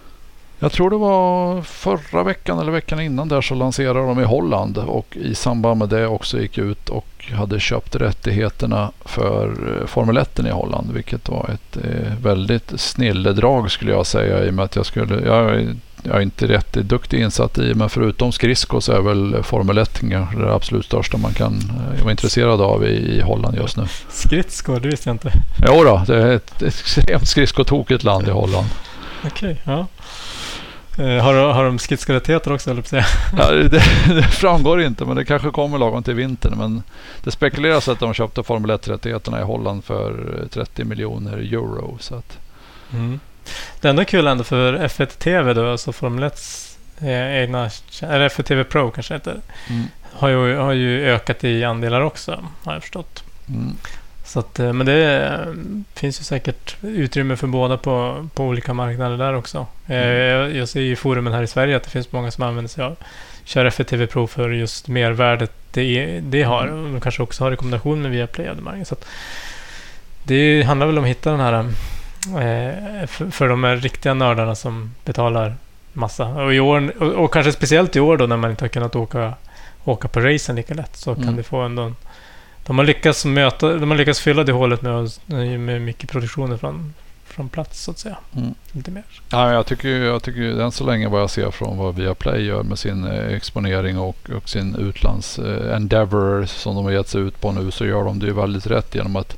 Jag 0.59 0.71
tror 0.71 0.89
det 0.89 0.97
var 0.97 1.61
förra 1.61 2.23
veckan 2.23 2.59
eller 2.59 2.71
veckan 2.71 3.01
innan 3.01 3.27
där 3.27 3.41
så 3.41 3.55
lanserade 3.55 3.99
de 3.99 4.19
i 4.19 4.23
Holland 4.23 4.77
och 4.77 5.17
i 5.17 5.35
samband 5.35 5.79
med 5.79 5.89
det 5.89 6.07
också 6.07 6.39
gick 6.39 6.57
ut 6.57 6.89
och 6.89 7.05
hade 7.37 7.59
köpt 7.59 7.95
rättigheterna 7.95 8.91
för 9.05 9.45
eh, 9.81 9.87
Formel 9.87 10.17
1 10.17 10.39
i 10.39 10.49
Holland. 10.49 10.91
Vilket 10.91 11.29
var 11.29 11.49
ett 11.53 11.77
eh, 11.85 12.13
väldigt 12.23 12.73
snilledrag 12.79 13.71
skulle 13.71 13.91
jag 13.91 14.05
säga 14.05 14.45
i 14.45 14.49
och 14.49 14.53
med 14.53 14.65
att 14.65 14.75
jag 14.75 14.85
skulle, 14.85 15.25
jag, 15.25 15.55
är- 15.55 15.75
jag 16.03 16.15
är 16.15 16.21
inte 16.21 16.47
rätt 16.47 16.73
duktig 16.73 17.21
insatt 17.21 17.57
i 17.57 17.73
men 17.73 17.89
förutom 17.89 18.31
skridsko 18.31 18.81
så 18.81 18.91
är 18.91 19.01
väl 19.01 19.43
Formel 19.43 19.77
1 19.77 19.99
kanske 20.09 20.37
det 20.39 20.53
absolut 20.53 20.85
största 20.85 21.17
man 21.17 21.33
kan 21.33 21.53
eh, 21.53 22.01
vara 22.01 22.11
intresserad 22.11 22.61
av 22.61 22.85
i, 22.85 23.21
Holland 23.21 23.55
just 23.57 23.77
nu. 23.77 23.83
Skridskor, 24.09 24.79
det 24.79 24.87
visste 24.87 25.09
jag 25.09 25.13
inte. 25.13 25.31
Jo 25.67 25.83
då, 25.83 26.03
det 26.07 26.15
är 26.21 26.31
ett 26.35 26.61
extremt 26.61 27.27
skridskotokigt 27.27 28.03
land 28.03 28.27
i 28.27 28.31
Holland. 28.31 28.67
Okej, 29.25 29.61
ja. 29.63 29.85
Eh, 30.97 31.23
har, 31.23 31.33
de- 31.33 31.53
har 31.55 31.65
de 31.65 31.79
skridskorättigheter 31.79 32.53
också, 32.53 32.71
eller 32.71 32.81
säga? 32.81 33.05
Ja, 33.37 33.51
det, 33.51 33.69
det 34.07 34.23
framgår 34.23 34.81
inte, 34.81 35.05
men 35.05 35.15
det 35.15 35.25
kanske 35.25 35.49
kommer 35.51 35.77
lagom 35.77 36.03
till 36.03 36.13
vintern. 36.13 36.57
Men 36.57 36.83
det 37.23 37.31
spekuleras 37.31 37.87
att 37.87 37.99
de 37.99 38.13
köpte 38.13 38.43
Formel 38.43 38.71
1-rättigheterna 38.71 39.39
i 39.39 39.43
Holland 39.43 39.83
för 39.83 40.39
eh, 40.41 40.47
30 40.47 40.83
miljoner 40.83 41.37
euro. 41.37 41.97
Så 41.99 42.15
att, 42.15 42.37
Mm. 42.93 43.19
Det 43.81 43.89
enda 43.89 44.05
kul 44.05 44.27
ändå 44.27 44.43
för 44.43 44.73
F1 44.73 45.05
TV 45.05 45.53
då, 45.53 45.71
alltså 45.71 45.91
Formel 45.93 46.23
1 46.23 46.33
eh, 47.01 47.35
egna, 47.41 47.69
eller 48.01 48.29
F1 48.29 48.41
TV 48.43 48.63
Pro 48.63 48.91
kanske 48.91 49.13
heter, 49.13 49.41
mm, 49.69 49.83
har 50.13 50.29
ju, 50.29 50.55
har 50.55 50.71
ju 50.73 51.05
ökat 51.09 51.43
i 51.43 51.63
andelar 51.63 52.01
också, 52.01 52.43
har 52.63 52.73
jag 52.73 52.81
förstått. 52.81 53.23
mm, 53.49 53.77
Så 54.27 54.39
att, 54.39 54.59
eh, 54.59 54.73
men 54.73 54.85
det 54.85 55.25
eh, 55.25 55.53
finns 55.93 56.19
ju 56.19 56.23
säkert 56.23 56.75
utrymme 56.81 57.35
för 57.35 57.47
båda 57.47 57.77
på, 57.77 58.27
på 58.33 58.43
olika 58.43 58.73
marknader 58.73 59.17
där 59.17 59.33
också. 59.33 59.65
Eh, 59.87 59.97
Jag, 60.07 60.55
jag 60.55 60.69
ser 60.69 60.81
i 60.81 60.95
forumen 60.95 61.33
här 61.33 61.43
i 61.43 61.47
Sverige 61.47 61.75
att 61.75 61.83
det 61.83 61.89
finns 61.89 62.11
många 62.11 62.31
som 62.31 62.43
använder 62.43 62.69
sig 62.69 62.83
av 62.83 62.95
kör 63.43 63.65
F1 63.65 63.83
TV 63.83 64.07
Pro 64.07 64.27
för 64.27 64.49
just 64.49 64.87
mervärdet 64.87 65.51
det, 65.71 66.19
det 66.19 66.43
har. 66.43 66.67
Och 66.67 66.83
de 66.91 67.01
kanske 67.01 67.23
också 67.23 67.43
har 67.43 67.51
i 67.51 67.55
kombination 67.55 68.01
med 68.01 68.11
Viaplay 68.11 68.47
abonnemang. 68.47 68.85
Så 68.85 68.95
det 70.23 70.63
handlar 70.63 70.87
väl 70.87 70.97
om 70.97 71.03
att 71.03 71.09
hitta 71.09 71.31
den 71.31 71.39
här 71.39 71.65
för, 73.07 73.29
för 73.31 73.47
de 73.49 73.63
här 73.63 73.75
riktiga 73.75 74.13
nördarna 74.13 74.55
som 74.55 74.93
betalar 75.05 75.55
massa. 75.93 76.25
Och, 76.27 76.53
i 76.53 76.59
år, 76.59 76.93
och, 76.99 77.07
och 77.11 77.33
kanske 77.33 77.51
speciellt 77.51 77.95
i 77.95 77.99
år 77.99 78.17
då 78.17 78.25
när 78.25 78.37
man 78.37 78.51
inte 78.51 78.63
har 78.63 78.69
kunnat 78.69 78.95
åka, 78.95 79.33
åka 79.83 80.07
på 80.07 80.19
racen 80.19 80.55
lika 80.55 80.73
lätt 80.73 80.95
så 80.97 81.15
kan 81.15 81.23
Mm. 81.23 81.35
det 81.35 81.43
få 81.43 81.61
ändå 81.61 81.81
en 81.81 81.95
de 82.67 82.77
har 82.77 82.85
lyckats 82.85 83.25
möta, 83.25 83.73
de 83.73 83.89
har 83.91 83.97
lyckats 83.97 84.19
fylla 84.19 84.43
det 84.43 84.51
hålet 84.51 84.81
med, 84.81 85.59
med 85.59 85.81
mycket 85.81 86.09
produktioner 86.09 86.57
från, 86.57 86.93
från 87.25 87.49
plats 87.49 87.83
så 87.83 87.91
att 87.91 87.99
säga. 87.99 88.17
mm. 88.35 88.55
Lite 88.71 88.91
mer. 88.91 89.03
Ja, 89.29 89.53
jag 89.53 89.65
tycker, 89.65 89.89
jag 89.89 90.23
tycker 90.23 90.41
än 90.41 90.71
så 90.71 90.83
länge 90.83 91.07
vad 91.07 91.21
jag 91.21 91.29
ser 91.29 91.51
från 91.51 91.77
vad 91.77 91.95
Viaplay 91.95 92.45
gör 92.45 92.63
med 92.63 92.79
sin 92.79 93.03
eh, 93.03 93.33
exponering 93.33 93.97
och, 93.97 94.29
och 94.35 94.49
sin 94.49 94.75
utlands 94.75 95.39
eh, 95.39 95.75
endeavor 95.75 96.45
som 96.45 96.75
de 96.75 96.85
har 96.85 96.91
gett 96.91 97.07
sig 97.07 97.21
ut 97.21 97.41
på 97.41 97.51
nu 97.51 97.71
så 97.71 97.85
gör 97.85 98.03
de 98.03 98.19
det 98.19 98.25
ju 98.25 98.33
väldigt 98.33 98.67
rätt 98.67 98.95
genom 98.95 99.15
att 99.15 99.37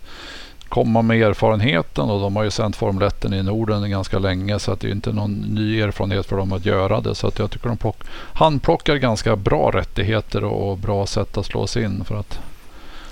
komma 0.70 1.02
med 1.02 1.22
erfarenheten 1.22 2.10
och 2.10 2.22
de 2.22 2.36
har 2.36 2.44
ju 2.44 2.52
sänt 2.52 2.76
Formel 2.76 3.08
1 3.08 3.26
i 3.26 3.44
Norden 3.44 3.90
ganska 3.90 4.20
länge 4.20 4.60
så 4.60 4.72
att 4.72 4.80
det 4.80 4.88
är 4.88 4.92
inte 4.92 5.12
någon 5.12 5.34
ny 5.34 5.82
erfarenhet 5.82 6.26
för 6.26 6.38
dem 6.38 6.54
att 6.54 6.66
göra 6.66 7.02
det. 7.02 7.16
Så 7.16 7.28
att 7.28 7.40
jag 7.40 7.52
tycker 7.52 7.68
de 7.68 7.78
plock, 7.78 8.04
han 8.34 8.60
plockar 8.60 8.96
ganska 8.96 9.36
bra 9.36 9.72
rättigheter 9.72 10.44
och 10.44 10.78
bra 10.78 11.06
sätt 11.06 11.38
att 11.38 11.46
slå 11.46 11.68
sig 11.68 11.84
in 11.84 12.04
för 12.06 12.20
att 12.20 12.40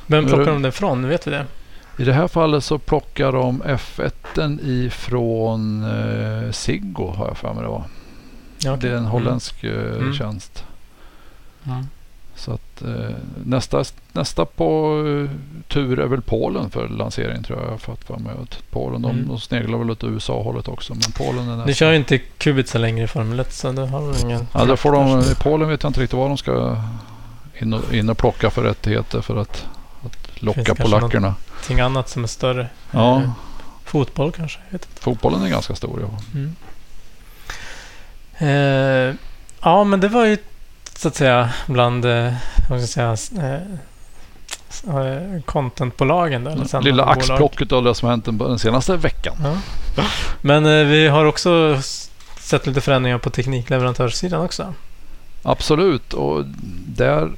Vem 0.08 0.24
Men 0.24 0.34
plockar 0.34 0.52
de 0.52 0.62
det 0.62 0.68
ifrån? 0.70 1.08
Vet 1.10 1.28
vi 1.28 1.32
det? 1.32 1.46
i 2.00 2.04
det 2.04 2.14
här 2.14 2.28
fallet 2.28 2.64
så 2.64 2.78
plockar 2.78 3.32
de 3.32 3.64
F1 3.64 4.60
ifrån 4.64 5.84
eh, 5.84 6.52
Siggo 6.52 7.08
har 7.16 7.28
jag 7.28 7.38
för 7.38 7.54
mig 7.54 7.64
det 7.64 7.70
var. 7.70 7.84
Ja, 8.64 8.76
Det 8.76 8.88
är 8.90 8.92
en 8.94 8.98
okej. 9.00 9.10
holländsk 9.12 9.64
eh, 9.64 9.96
Mm. 9.98 10.14
tjänst. 10.14 10.64
Mm. 11.66 11.88
Så 12.36 12.52
att 12.54 12.82
eh, 12.82 13.16
nästa, 13.46 13.84
nästa 14.12 14.46
på 14.46 14.94
eh, 15.08 15.30
tur 15.68 16.00
är 16.00 16.08
väl 16.08 16.22
Polen 16.22 16.70
för 16.70 16.88
lansering 16.88 17.44
tror 17.44 17.62
jag 17.64 17.70
har 17.70 17.78
fått 17.78 18.04
för 18.04 18.18
mig. 18.18 18.34
Att 18.44 18.64
Polen 18.72 19.02
de, 19.02 19.12
Mm. 19.12 19.28
de 19.28 19.40
sneglar 19.40 19.78
väl 19.78 19.92
åt 19.92 20.04
USA-hållet 20.04 20.68
också 20.68 20.94
men 20.94 21.02
Polen 21.18 21.50
är 21.50 21.56
nästa. 21.56 21.66
Ni 21.66 21.74
kör 21.74 21.92
ju 21.92 21.98
inte 21.98 22.18
Kubica 22.18 22.78
längre 22.78 23.04
i 23.04 23.08
Formel 23.08 23.40
1 23.40 23.54
så 23.54 23.72
det 23.72 23.88
har 23.88 24.08
väl 24.12 24.22
ingen... 24.24 24.48
Ja, 24.54 24.66
då 24.66 24.78
får 24.78 24.92
de, 24.92 25.20
I 25.20 25.36
Polen 25.44 25.70
vet 25.70 25.84
jag 25.84 25.90
inte 25.90 26.02
riktigt 26.02 26.18
vad 26.20 26.30
de 26.30 26.38
ska 26.38 26.78
in 27.62 27.74
och, 27.74 27.94
in 27.94 28.10
och 28.10 28.18
plocka 28.18 28.50
för 28.50 28.64
rättigheter 28.64 29.22
för 29.22 29.36
att, 29.42 29.68
att 29.76 29.77
locka 30.44 30.76
polackerna. 30.76 31.36
Någonting 31.50 31.80
annat 31.80 32.10
som 32.10 32.24
är 32.24 32.28
större. 32.28 32.70
Ja, 32.92 33.22
Fotboll 33.84 34.32
kanske? 34.32 34.60
Fotbollen 35.00 35.44
är 35.44 35.50
ganska 35.50 35.76
stor. 35.76 36.02
Ja. 36.02 36.20
Mm. 36.34 36.56
Eh, 38.38 39.16
ja, 39.62 39.84
men 39.84 40.00
det 40.00 40.08
var 40.08 40.26
ju 40.26 40.38
så 40.96 41.08
att 41.08 41.16
säga 41.16 41.50
bland 41.68 42.06
eh, 42.06 42.34
vad 42.70 42.90
ska 42.90 43.02
jag 43.02 43.20
säga, 43.20 43.62
eh, 44.88 44.98
eh, 44.98 45.42
contentbolagen. 45.46 46.44
Då, 46.44 46.50
eller 46.50 46.58
Lilla 46.60 46.68
sändande 46.68 46.92
bolag. 46.92 47.18
axplocket 47.18 47.72
av 47.72 47.84
det 47.84 47.96
som 47.96 48.10
hänt 48.10 48.26
den, 48.26 48.38
den 48.38 48.60
senaste 48.60 48.96
veckan. 48.96 49.36
Ja. 49.44 50.04
Men 50.42 50.66
eh, 50.66 50.86
vi 50.86 51.08
har 51.08 51.26
också 51.26 51.82
sett 52.40 52.68
lite 52.68 52.82
förändringar 52.82 53.18
på 53.18 53.30
teknikleverantörssidan 53.30 54.42
också. 54.42 54.74
Absolut 55.44 56.14
och 56.14 56.46
där 56.88 57.30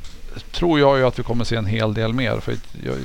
tror 0.51 0.79
jag 0.79 0.97
ju 0.97 1.05
att 1.05 1.19
vi 1.19 1.23
kommer 1.23 1.43
se 1.43 1.55
en 1.55 1.65
hel 1.65 1.93
del 1.93 2.13
mer. 2.13 2.39
För 2.39 2.55
jag, 2.85 2.95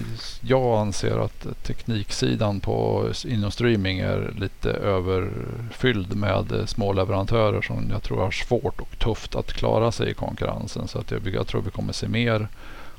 jag 0.40 0.78
anser 0.80 1.24
att 1.24 1.46
tekniksidan 1.62 2.60
på, 2.60 3.08
inom 3.26 3.50
streaming 3.50 3.98
är 3.98 4.34
lite 4.38 4.70
överfylld 4.70 6.16
med 6.16 6.52
eh, 6.52 6.66
små 6.66 6.92
leverantörer 6.92 7.62
som 7.62 7.88
jag 7.90 8.02
tror 8.02 8.20
har 8.20 8.30
svårt 8.30 8.80
och 8.80 8.98
tufft 8.98 9.34
att 9.34 9.52
klara 9.52 9.92
sig 9.92 10.10
i 10.10 10.14
konkurrensen. 10.14 10.88
Så 10.88 10.98
att 10.98 11.10
jag, 11.10 11.20
jag 11.34 11.46
tror 11.46 11.62
vi 11.62 11.70
kommer 11.70 11.92
se 11.92 12.08
mer. 12.08 12.48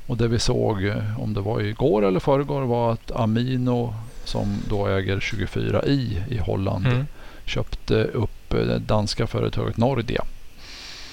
Och 0.08 0.17
det 0.17 0.28
vi 0.28 0.39
såg, 0.39 0.84
eh, 0.86 1.21
om 1.21 1.34
det 1.34 1.41
var 1.41 1.62
igår 1.62 2.06
eller 2.06 2.19
förrgår, 2.19 2.62
var 2.62 2.91
att 2.93 3.12
Amino 3.12 3.93
som 4.24 4.58
då 4.69 4.88
äger 4.88 5.19
24i 5.19 6.24
i 6.30 6.38
Holland 6.38 6.86
Mm. 6.88 7.06
köpte 7.45 8.04
upp 8.04 8.54
eh, 8.54 8.60
det 8.60 8.80
danska 8.80 9.28
företaget 9.28 9.78
Nordia. 9.78 10.24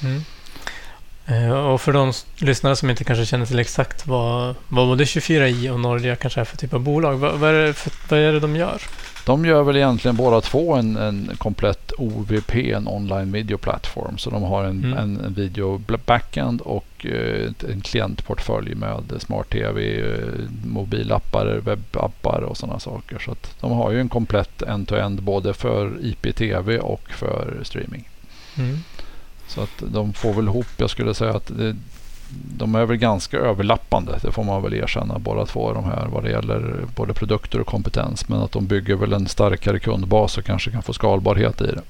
Mm. 0.02 0.20
Eh, 1.32 1.52
Och 1.52 1.80
för 1.80 1.92
de 1.92 2.12
lyssnare 2.38 2.76
som 2.76 2.90
inte 2.90 3.04
kanske 3.04 3.26
känner 3.26 3.46
till 3.46 3.58
exakt 3.58 4.06
vad, 4.06 4.54
vad 4.68 4.86
både 4.86 5.04
24i 5.04 5.70
och 5.70 5.80
Nordea 5.80 6.16
kanske 6.16 6.40
är 6.40 6.44
för 6.44 6.56
typ 6.56 6.74
av 6.74 6.80
bolag. 6.80 7.16
Vad, 7.16 7.38
vad, 7.38 7.50
är, 7.54 7.66
det 7.66 7.72
för, 7.74 7.92
vad 8.08 8.20
är 8.20 8.32
det 8.32 8.40
de 8.40 8.56
gör? 8.56 8.82
De 9.26 9.44
gör 9.44 9.62
väl 9.62 9.76
egentligen 9.76 10.16
båda 10.16 10.40
två 10.40 10.74
en, 10.74 10.96
en 10.96 11.30
komplett 11.38 11.92
OVP, 11.98 12.54
en 12.54 12.88
online 12.88 13.32
video 13.32 13.58
platform. 13.58 14.18
Så 14.18 14.30
de 14.30 14.42
har 14.42 14.64
en, 14.64 14.84
Mm. 14.84 14.98
en, 14.98 15.20
en 15.24 15.34
video 15.34 15.82
backend 16.06 16.60
och 16.60 17.06
eh, 17.06 17.50
en 17.72 17.80
klientportfölj 17.80 18.74
med 18.74 19.02
smart-tv, 19.18 20.00
eh, 20.00 20.28
mobilappar, 20.64 21.46
webbappar 21.64 22.40
och 22.40 22.56
sådana 22.56 22.78
saker. 22.80 23.18
Så 23.18 23.36
de 23.60 23.70
har 23.72 23.90
ju 23.90 24.00
en 24.00 24.08
komplett 24.08 24.62
end-to-end 24.62 25.22
både 25.22 25.54
för 25.54 25.92
IPTV 26.02 26.78
och 26.78 27.10
för 27.10 27.58
streaming. 27.62 28.08
Mm. 28.58 28.78
Så 29.46 29.60
att 29.60 29.82
de 29.92 30.12
får 30.12 30.34
väl 30.34 30.44
ihop, 30.44 30.66
jag 30.76 30.90
skulle 30.90 31.14
säga 31.14 31.30
att 31.30 31.46
det, 31.46 31.76
de 32.56 32.74
är 32.74 32.86
väl 32.86 32.96
ganska 32.96 33.36
överlappande. 33.36 34.18
Det 34.22 34.32
får 34.32 34.44
man 34.44 34.62
väl 34.62 34.74
erkänna 34.74 35.18
båda 35.18 35.46
två 35.46 35.72
de 35.72 35.84
här 35.84 36.06
vad 36.12 36.24
det 36.24 36.30
gäller 36.30 36.84
både 36.96 37.14
produkter 37.14 37.60
och 37.60 37.66
kompetens. 37.66 38.28
Men 38.28 38.40
att 38.40 38.52
de 38.52 38.66
bygger 38.66 38.94
väl 38.94 39.12
en 39.12 39.28
starkare 39.28 39.78
kundbas 39.78 40.38
och 40.38 40.44
kanske 40.44 40.70
kan 40.70 40.82
få 40.82 40.92
skalbarhet 40.92 41.60
i 41.60 41.66
det 41.66 41.82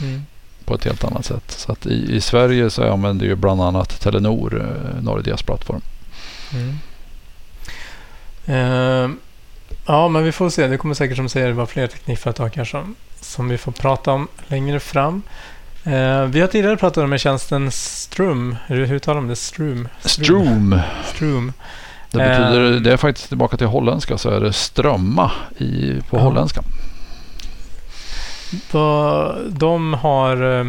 Mm. 0.00 0.22
på 0.64 0.74
ett 0.74 0.84
helt 0.84 1.04
annat 1.04 1.24
sätt. 1.24 1.50
Så 1.50 1.72
att 1.72 1.86
i, 1.86 2.14
i 2.16 2.20
Sverige 2.20 2.70
så 2.70 2.92
använder 2.92 3.26
ju 3.26 3.34
bland 3.34 3.62
annat 3.62 4.00
Telenor 4.00 4.60
eh, 4.60 5.02
Nordeas 5.02 5.42
plattform. 5.42 5.80
Mm. 6.52 6.78
Eh, 8.46 9.10
ja, 9.86 10.08
men 10.08 10.24
vi 10.24 10.32
får 10.32 10.50
se. 10.50 10.66
Det 10.66 10.76
kommer 10.76 10.94
säkert 10.94 11.16
som 11.16 11.28
säger 11.28 11.52
vara 11.52 11.66
fler 11.66 11.86
teknikföretag 11.86 12.66
som, 12.66 12.94
som 13.20 13.48
vi 13.48 13.58
får 13.58 13.72
prata 13.72 14.12
om 14.12 14.28
längre 14.48 14.80
fram. 14.80 15.22
Eh, 15.84 16.22
vi 16.24 16.40
har 16.40 16.46
tidigare 16.48 16.76
pratat 16.76 17.04
om 17.04 17.18
tjänsten 17.18 17.70
Strum. 17.70 18.56
Hur, 18.66 18.86
hur 18.86 18.98
talar 18.98 19.20
man 19.20 19.28
det? 19.28 19.36
Strum? 19.36 19.88
Stroom. 20.00 20.80
Strum. 21.14 21.52
Det 22.10 22.18
betyder, 22.18 22.72
Eh. 22.74 22.80
det 22.80 22.92
är 22.92 22.96
faktiskt 22.96 23.28
tillbaka 23.28 23.56
till 23.56 23.66
holländska 23.66 24.18
så 24.18 24.30
är 24.30 24.40
det 24.40 24.52
strömma 24.52 25.30
i, 25.58 26.00
på 26.10 26.16
Ja. 26.16 26.20
holländska. 26.22 26.62
De 29.48 29.94
har, 29.94 30.58
eh, 30.60 30.64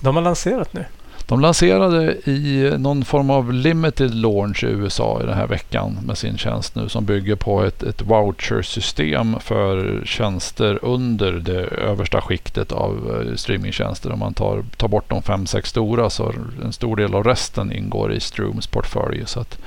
de 0.00 0.16
har 0.16 0.22
lanserat 0.22 0.72
nu. 0.72 0.84
De 1.28 1.40
lanserade 1.40 2.16
i 2.24 2.72
någon 2.78 3.04
form 3.04 3.30
av 3.30 3.52
limited 3.52 4.14
launch 4.14 4.64
i 4.64 4.66
USA 4.66 5.20
i 5.22 5.26
den 5.26 5.34
här 5.34 5.46
veckan 5.46 5.98
med 6.06 6.18
sin 6.18 6.38
tjänst 6.38 6.74
nu 6.74 6.88
som 6.88 7.04
bygger 7.04 7.36
på 7.36 7.62
ett, 7.64 7.82
ett 7.82 8.02
vouchersystem 8.02 9.40
för 9.40 10.02
tjänster 10.04 10.78
under 10.82 11.32
det 11.32 11.60
översta 11.62 12.20
skiktet 12.20 12.72
av 12.72 13.22
eh, 13.26 13.36
streamingtjänster. 13.36 14.12
Om 14.12 14.18
man 14.18 14.34
tar, 14.34 14.64
tar 14.76 14.88
bort 14.88 15.08
de 15.08 15.22
fem, 15.22 15.46
sex 15.46 15.70
stora 15.70 16.10
så 16.10 16.32
en 16.64 16.72
stor 16.72 16.96
del 16.96 17.14
av 17.14 17.24
resten 17.24 17.72
ingår 17.72 18.12
i 18.12 18.20
Strooms 18.20 18.66
portfölj. 18.66 19.22
Så 19.26 19.40
att 19.40 19.58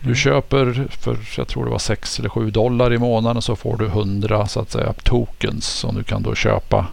du 0.00 0.06
Mm. 0.06 0.16
köper 0.16 0.86
för, 0.90 1.18
jag 1.36 1.48
tror 1.48 1.64
det 1.64 1.70
var 1.70 1.78
6 1.78 2.18
eller 2.18 2.28
7 2.28 2.50
dollar 2.50 2.92
i 2.92 2.98
månaden 2.98 3.42
så 3.42 3.56
får 3.56 3.76
du 3.76 3.86
100 3.86 4.46
så 4.46 4.60
att 4.60 4.70
säga 4.70 4.92
tokens 4.92 5.66
som 5.66 5.94
du 5.94 6.02
kan 6.02 6.22
då 6.22 6.34
köpa 6.34 6.86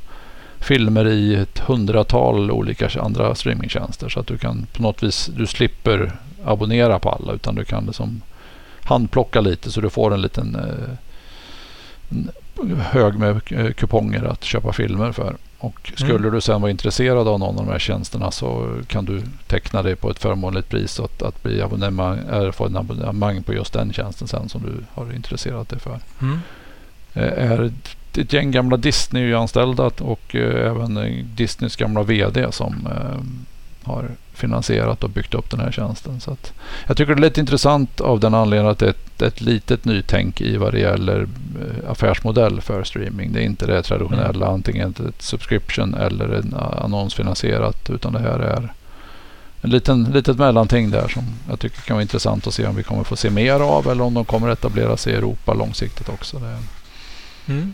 filmer 0.59 1.07
i 1.07 1.35
ett 1.35 1.59
hundratal 1.59 2.51
olika 2.51 2.89
andra 3.01 3.35
streamingtjänster. 3.35 4.09
Så 4.09 4.19
att 4.19 4.27
du 4.27 4.37
kan 4.37 4.67
på 4.73 4.81
något 4.81 5.03
vis, 5.03 5.29
du 5.37 5.47
slipper 5.47 6.11
abonnera 6.45 6.99
på 6.99 7.09
alla 7.09 7.33
utan 7.33 7.55
du 7.55 7.65
kan 7.65 7.85
liksom 7.85 8.21
handplocka 8.83 9.41
lite 9.41 9.71
så 9.71 9.81
du 9.81 9.89
får 9.89 10.13
en 10.13 10.21
liten 10.21 10.55
eh, 10.55 10.95
en 12.09 12.31
hög 12.79 13.15
med 13.19 13.41
eh, 13.51 13.71
kuponger 13.71 14.23
att 14.23 14.43
köpa 14.43 14.73
filmer 14.73 15.11
för. 15.11 15.35
Och 15.59 15.91
skulle 15.95 16.13
Mm. 16.19 16.31
du 16.31 16.41
sen 16.41 16.61
vara 16.61 16.71
intresserad 16.71 17.27
av 17.27 17.39
någon 17.39 17.57
av 17.59 17.65
de 17.65 17.71
här 17.71 17.79
tjänsterna 17.79 18.31
så 18.31 18.75
kan 18.87 19.05
du 19.05 19.21
teckna 19.47 19.83
dig 19.83 19.95
på 19.95 20.09
ett 20.09 20.19
förmånligt 20.19 20.69
pris 20.69 20.99
att, 20.99 21.21
att 21.21 21.43
bli 21.43 21.61
abonnemang, 21.61 22.19
få 22.53 22.65
en 22.65 22.77
abonnemang 22.77 23.43
på 23.43 23.53
just 23.53 23.73
den 23.73 23.93
tjänsten 23.93 24.27
sen 24.27 24.49
som 24.49 24.61
du 24.61 24.83
har 24.93 25.13
intresserat 25.15 25.69
dig 25.69 25.79
för 25.79 25.99
Mm. 26.21 26.39
Eh, 27.13 27.51
är 27.51 27.61
ett- 27.65 28.33
gäng 28.33 28.51
gamla 28.51 28.77
Disney-anställda 28.77 29.83
och 29.99 30.35
eh, 30.35 30.67
även 30.71 30.97
eh, 30.97 31.25
Disneys 31.25 31.75
gamla 31.75 32.03
VD 32.03 32.51
som 32.51 32.87
har 33.83 34.09
finansierat 34.33 35.03
och 35.03 35.09
byggt 35.09 35.33
upp 35.33 35.49
den 35.51 35.59
här 35.59 35.71
tjänsten. 35.71 36.19
Så 36.19 36.37
jag 36.87 36.97
tycker 36.97 37.15
det 37.15 37.19
är 37.19 37.21
lite 37.21 37.39
intressant 37.39 38.01
av 38.01 38.19
den 38.19 38.33
anledningen 38.33 38.71
att 38.71 38.79
det 38.79 38.85
är 38.85 38.89
ett, 38.89 39.21
ett 39.21 39.41
litet 39.41 39.85
nytänk 39.85 40.41
i 40.41 40.57
vad 40.57 40.73
det 40.73 40.79
gäller 40.79 41.27
affärsmodell 41.87 42.61
för 42.61 42.83
streaming. 42.83 43.33
Det 43.33 43.39
är 43.39 43.43
inte 43.45 43.65
det 43.65 43.81
traditionella 43.83 44.47
antingen 44.47 44.89
ett 45.07 45.21
subscription 45.21 45.93
eller 45.93 46.29
en 46.29 46.53
annonsfinansierat 46.83 47.89
utan 47.89 48.13
det 48.13 48.19
här 48.19 48.39
är 48.39 48.73
en 49.61 49.69
liten, 49.69 50.03
litet 50.03 50.37
mellanting 50.37 50.91
där 50.91 51.07
som 51.07 51.23
jag 51.49 51.59
tycker 51.59 51.81
kan 51.81 51.95
vara 51.95 52.01
intressant 52.01 52.47
att 52.47 52.53
se 52.53 52.67
om 52.67 52.75
vi 52.75 52.83
kommer 52.83 53.03
få 53.03 53.15
se 53.15 53.29
mer 53.29 53.59
av 53.59 53.87
eller 53.87 54.03
om 54.03 54.13
de 54.13 54.25
kommer 54.25 54.49
etablera 54.49 54.97
sig 54.97 55.13
i 55.13 55.15
Europa 55.15 55.53
långsiktigt 55.53 56.09
också. 56.09 56.39
Det, 56.39 56.57
Mm. 57.49 57.73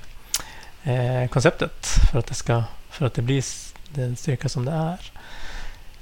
eh, 0.83 1.29
konceptet 1.31 1.87
för 2.11 2.18
att 2.18 2.27
det 2.27 2.35
ska 2.35 2.62
för 2.90 3.07
att 3.07 3.14
det 3.14 3.22
blir 3.22 3.44
den 3.94 4.16
styrka 4.16 4.48
som 4.48 4.64
det 4.64 4.72
är. 4.72 5.11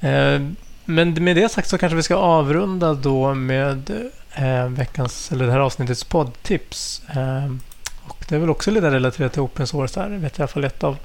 Eh, 0.01 0.41
men 0.85 1.25
med 1.25 1.37
det 1.37 1.49
sagt 1.49 1.69
så 1.69 1.79
kanske 1.79 1.97
vi 1.97 2.03
ska 2.03 2.17
avrunda 2.17 2.95
då 2.95 3.35
med 3.35 4.11
eh, 4.35 4.69
veckans, 4.69 5.33
eller 5.33 5.47
det 5.47 5.53
här 5.53 5.61
avsnittets 5.61 6.05
poddtips. 6.05 7.03
Eh, 7.09 7.55
och 8.09 8.25
det 8.29 8.35
är 8.35 8.39
väl 8.39 8.51
också 8.51 8.71
lite 8.71 8.91
relaterat 8.91 9.33
till 9.33 9.43
open 9.43 9.67
source 9.67 10.01
där. 10.01 10.11
Jag 10.11 10.19
vet 10.19 10.39
i 10.39 10.43
alla 10.43 10.49
fall 10.49 10.65
ett 10.65 10.85
av, 10.85 10.97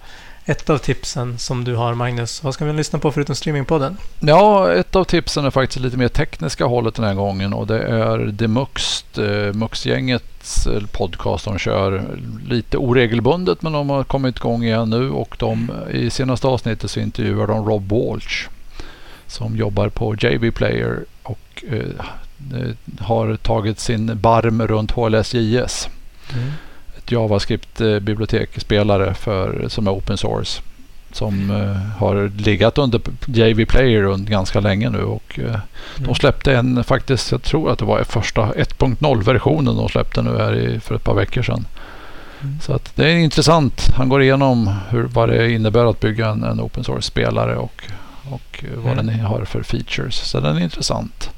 ett 0.45 0.69
av 0.69 0.77
tipsen 0.77 1.37
som 1.37 1.63
du 1.63 1.75
har 1.75 1.93
Magnus. 1.93 2.43
Vad 2.43 2.53
ska 2.53 2.65
vi 2.65 2.73
lyssna 2.73 2.99
på 2.99 3.11
förutom 3.11 3.35
streamingpodden? 3.35 3.97
Ja, 4.19 4.73
ett 4.73 4.95
av 4.95 5.03
tipsen 5.03 5.45
är 5.45 5.49
faktiskt 5.49 5.79
lite 5.79 5.97
mer 5.97 6.07
tekniska 6.07 6.65
hållet 6.65 6.95
den 6.95 7.05
här 7.05 7.13
gången 7.13 7.53
och 7.53 7.67
det 7.67 7.83
är 7.83 8.35
The 8.37 8.47
Muxt, 8.47 9.17
eh, 9.17 9.53
Mux-gängets 9.53 10.67
eh, 10.67 10.81
podcast. 10.91 11.45
De 11.45 11.57
kör 11.57 12.03
lite 12.47 12.77
oregelbundet 12.77 13.61
men 13.61 13.73
de 13.73 13.89
har 13.89 14.03
kommit 14.03 14.37
igång 14.37 14.63
igen 14.63 14.89
nu 14.89 15.09
och 15.09 15.35
de, 15.39 15.71
i 15.91 16.09
senaste 16.09 16.47
avsnittet 16.47 16.91
så 16.91 16.99
intervjuar 16.99 17.47
de 17.47 17.65
Rob 17.65 17.89
Walsh 17.91 18.47
som 19.27 19.57
jobbar 19.57 19.89
på 19.89 20.15
JB 20.15 20.55
Player 20.55 21.05
och 21.23 21.63
eh, 21.67 22.59
eh, 22.59 22.71
har 22.99 23.35
tagit 23.35 23.79
sin 23.79 24.19
barm 24.19 24.67
runt 24.67 24.91
HLSJS. 24.91 25.89
Ett 27.05 27.11
JavaScript-bibliotekspelare 27.11 29.13
för, 29.13 29.65
som 29.67 29.87
är 29.87 29.91
open 29.91 30.17
source. 30.17 30.61
Som 31.13 31.51
eh, 31.51 31.75
har 31.99 32.31
legat 32.41 32.77
under 32.77 33.01
JV 33.25 33.65
Player 33.65 34.03
under 34.03 34.31
ganska 34.31 34.59
länge 34.59 34.89
nu 34.89 35.03
och 35.03 35.39
eh, 35.39 35.55
de 35.95 36.03
Mm. 36.03 36.15
släppte 36.15 36.55
en 36.55 36.83
faktiskt, 36.83 37.31
jag 37.31 37.43
tror 37.43 37.71
att 37.71 37.79
det 37.79 37.85
var 37.85 38.03
första 38.03 38.41
1.0-versionen 38.53 39.75
de 39.75 39.89
släppte 39.89 40.21
nu 40.21 40.37
här 40.37 40.55
i, 40.55 40.79
för 40.79 40.95
ett 40.95 41.03
par 41.03 41.13
veckor 41.15 41.41
sedan. 41.41 41.65
Mm. 42.41 42.59
Så 42.61 42.73
att 42.73 42.91
det 42.95 43.05
är 43.11 43.15
intressant. 43.17 43.89
Han 43.95 44.09
går 44.09 44.21
igenom 44.21 44.75
hur, 44.89 45.03
vad 45.03 45.29
det 45.29 45.51
innebär 45.51 45.89
att 45.89 45.99
bygga 45.99 46.27
en, 46.29 46.43
en 46.43 46.61
open 46.61 46.83
source-spelare 46.83 47.55
och, 47.55 47.83
och 48.31 48.63
vad 48.75 48.93
Mm. 48.93 49.07
den 49.07 49.19
har 49.19 49.45
för 49.45 49.63
features. 49.63 50.15
Så 50.15 50.39
den 50.39 50.57
är 50.57 50.61
intressant. 50.61 51.29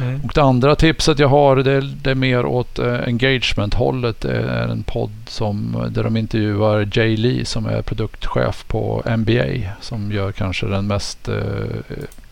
Mm. 0.00 0.20
Och 0.24 0.32
det 0.34 0.42
andra 0.42 0.76
tipset 0.76 1.18
jag 1.18 1.28
har 1.28 1.56
det 1.56 1.72
är, 1.72 1.94
det 2.02 2.10
är 2.10 2.14
mer 2.14 2.46
åt 2.46 2.78
eh, 2.78 3.00
engagement-hållet. 3.06 4.20
Det 4.20 4.36
är 4.36 4.68
en 4.68 4.82
podd 4.82 5.12
som, 5.28 5.86
där 5.90 6.04
de 6.04 6.16
intervjuar 6.16 6.88
Jay 6.92 7.16
Lee 7.16 7.44
som 7.44 7.66
är 7.66 7.82
produktchef 7.82 8.64
på 8.66 9.02
NBA. 9.16 9.72
Som 9.80 10.12
gör 10.12 10.32
kanske 10.32 10.66
den 10.66 10.86
mest 10.86 11.28
eh, 11.28 11.34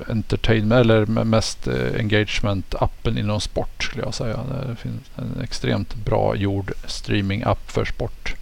entertainment 0.08 0.80
eller 0.80 1.06
me- 1.06 1.24
mest 1.24 1.66
eh, 1.66 1.74
engagement-appen 1.74 3.18
inom 3.18 3.40
sport 3.40 3.84
skulle 3.84 4.04
jag 4.04 4.14
säga. 4.14 4.38
Det 4.68 4.76
finns 4.76 5.02
en 5.16 5.42
extremt 5.42 5.94
bra 5.94 6.36
gjord 6.36 6.72
streaming-app 6.86 7.70
för 7.70 7.84
sport. 7.84 8.34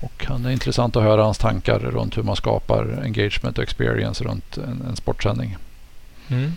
Och 0.00 0.24
han 0.28 0.46
är 0.46 0.50
intressant 0.50 0.96
att 0.96 1.02
höra 1.02 1.22
hans 1.22 1.38
tankar 1.38 1.78
runt 1.78 2.16
hur 2.18 2.22
man 2.22 2.36
skapar 2.36 3.00
engagement 3.04 3.58
och 3.58 3.64
experience 3.64 4.24
runt 4.24 4.56
en, 4.56 4.82
en 4.88 4.96
sportsändning. 4.96 5.56
Mm. 6.28 6.52